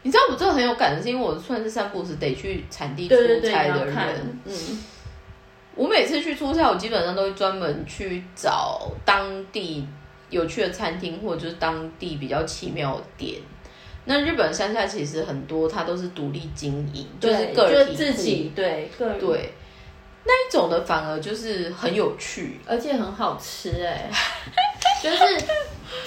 [0.03, 4.84] 你知道我这个很有感的是，因为我算是散步时得去产地出差的人，嗯，
[5.74, 9.86] 我每次去出差，我基本上都会专门去找当地
[10.30, 13.40] 有趣的餐厅，或者就是当地比较奇妙的店。
[14.05, 19.18] 那日本山下其实很多，它都是独立经营，就是个人自己对个人。
[19.18, 19.53] 对。
[20.24, 24.11] 那一种的，反而就是很有趣，而且很好吃哎，
[25.03, 25.16] 就是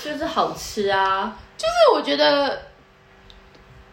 [0.03, 2.61] 就是好吃啊，就是我觉得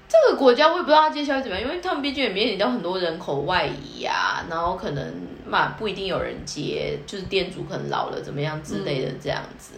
[0.08, 5.14] 这个国家我也不知道它接下来怎么样，因为他们毕竟也面临到很多人口外移啊，然后可能
[5.46, 9.74] 嘛不一定有人接，就是店主可能老了怎么样之类的这样子，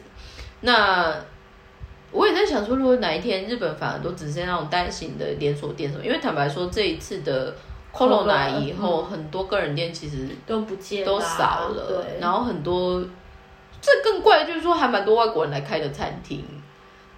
[0.60, 1.14] 那。
[2.12, 7.54] 我也在想说，如果哪一天日本反而都只剩那种单行的连锁店什么，因为坦白说，这一次的
[7.94, 12.04] Corona 以后，很多个人店其实都不见，都少了。
[12.20, 13.00] 然后很多，
[13.80, 16.44] 这更怪就是说，还蛮多外国人来开的餐厅。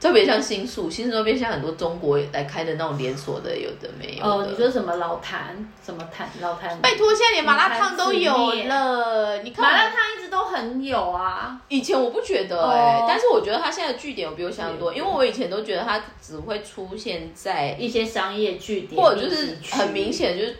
[0.02, 4.24] 特别像新宿，新宿那边现在很多中国来开的那种连锁的，有的没有。
[4.24, 5.64] 哦，你说什么老坛？
[5.80, 6.28] 什么坛？
[6.40, 6.76] 老坛？
[6.80, 8.32] 拜托，现在连麻辣烫都有
[8.64, 9.38] 了。
[9.44, 11.56] 你看，麻辣烫一直都很有啊。
[11.68, 20.56] 以前我不觉得哎，但是我觉得它现在的据点有比我想象多，因为我以前都觉得它只会出现在一些商业据点，或者就是很明显就是。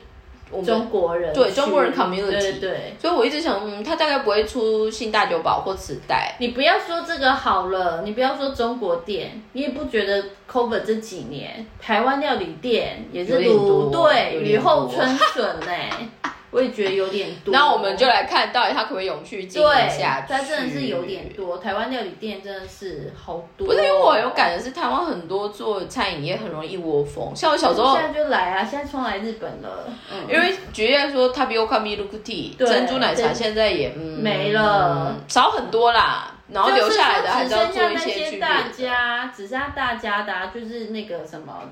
[0.61, 6.35] 中国人对中国人 community 对，所以我一直想，嗯，他大概不会出新大酒保或磁带。
[6.39, 15.73] 你不要说这个好了，你不要说中国店，你也不觉得 cover 这几年台湾料理店也是如对雨后春笋呢。
[16.53, 20.33] 我也觉得有点多，那我们就来看到底它可不可以永续经营下去。
[20.33, 23.67] 它真的是有点多，台湾料理店真的是好多。
[23.67, 27.35] 不是因为我有感的是，台湾很多做餐饮业很容易一窝蜂。
[27.35, 29.89] 像我小时候，现在就来啊，现在冲来日本了。
[30.13, 36.35] 嗯，因为举例来说，Tapioca Milk Tea 珍珠奶茶现在也没了，少很多啦。
[36.49, 41.63] 然后留下来的还是要做一些大家，只剩下大家的，就是那个什么。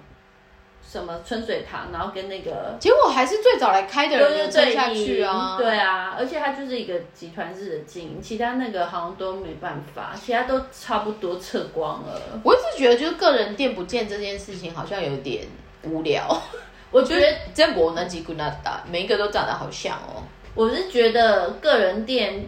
[0.90, 5.56] 什么春水堂，然后跟那个，结果还是最早来开的人撑下去啊！
[5.56, 12.20] 对啊，而且它就是一个集团式的经营，其他那个好像都没办法，其他都差不多撤光了。
[12.42, 15.46] 我一直觉得，就是个人店不见这件事情，好像有点
[15.84, 16.42] 无聊。
[16.90, 17.24] 我觉得
[17.54, 20.24] 在博那几股那大，每一个都长得好像哦。
[20.56, 22.44] 我是觉得个人店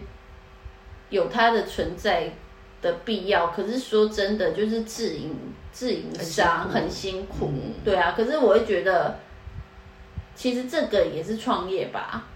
[1.07, 2.29] 有它的存在
[2.83, 5.35] 的必要，可是说真的，就是自营。
[5.75, 7.51] 自营商很辛苦，
[7.83, 9.17] 对啊，可是我会觉得，
[10.35, 12.27] 其实这个也是创业吧，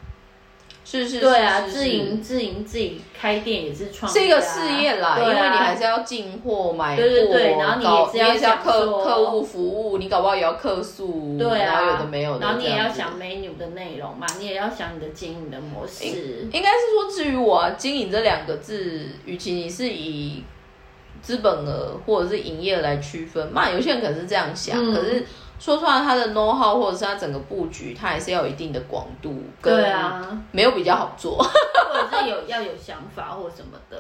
[0.90, 16.06] 是是，对啊，自营自营自己开店也是创，是一个事业啦，因为你还是要进货买货，对对对，然后你也是要客客户服务，你搞不好也要客诉，对啊，有的没有的，然后你也要想 menu 的内容嘛，你也要想你的经营的模式，
[16.54, 20.44] 应该是说，至于我啊经营这两个字，与其你是以。
[21.20, 25.26] 资本额或者是营业来区分，嘛，有些人可能是这样想，可是
[25.60, 33.98] 说出来他的 know how 或者是他整个布局，他还是要有一定的广度，对啊，没有比较好做， 或者是有要有想法或什么的，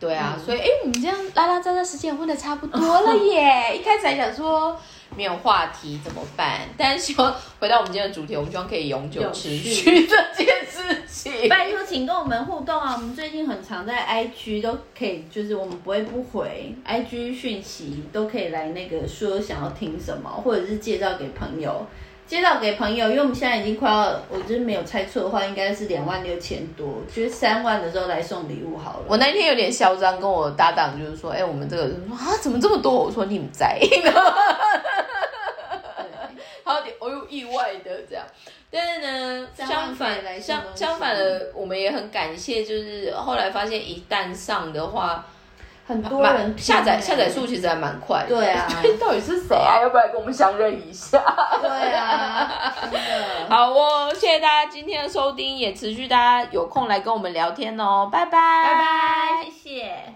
[0.00, 4.76] 对啊，所以哎，我们这样拉拉杂杂时间问的差不多了耶， 一开始还想说。
[5.16, 6.60] 没有话题怎么办？
[6.76, 11.48] 但是希望回到我们今天的主题，我们希望可以永久持续 这件事情。
[11.48, 12.92] 拜托，请跟我们互动啊！
[12.94, 21.86] 我们最近很常在 IG 都可以，就是我们不会不回 IG 讯息，都可以来那个说想要听什么，或者是介绍给朋友。
[22.28, 29.06] 介绍给朋友，因为我们现在已经快要，我就是没有猜错的话，应该是两万六千多，就是三万的时候来送礼物好了。
[29.08, 32.92] 我那天有点嚣张，跟我搭档就是说，哎，我们这个说啊，怎么这么多？
[32.92, 33.80] 我说你们在，
[36.62, 38.22] 好有点，我又意外的这样。
[38.70, 45.24] 但是呢，相反，相相反的，我们也很感谢，就是后来发现一旦上的话。
[45.88, 48.68] 很多人下载下载数其实还蛮快的，对啊，
[49.00, 49.80] 到底是谁啊？
[49.80, 51.18] 要不要跟我们相认一下？
[51.62, 52.72] 对啊，
[53.48, 60.14] 好哦，谢谢大家今天的收听，也持续大家有空来跟我们聊天哦，拜拜，拜拜。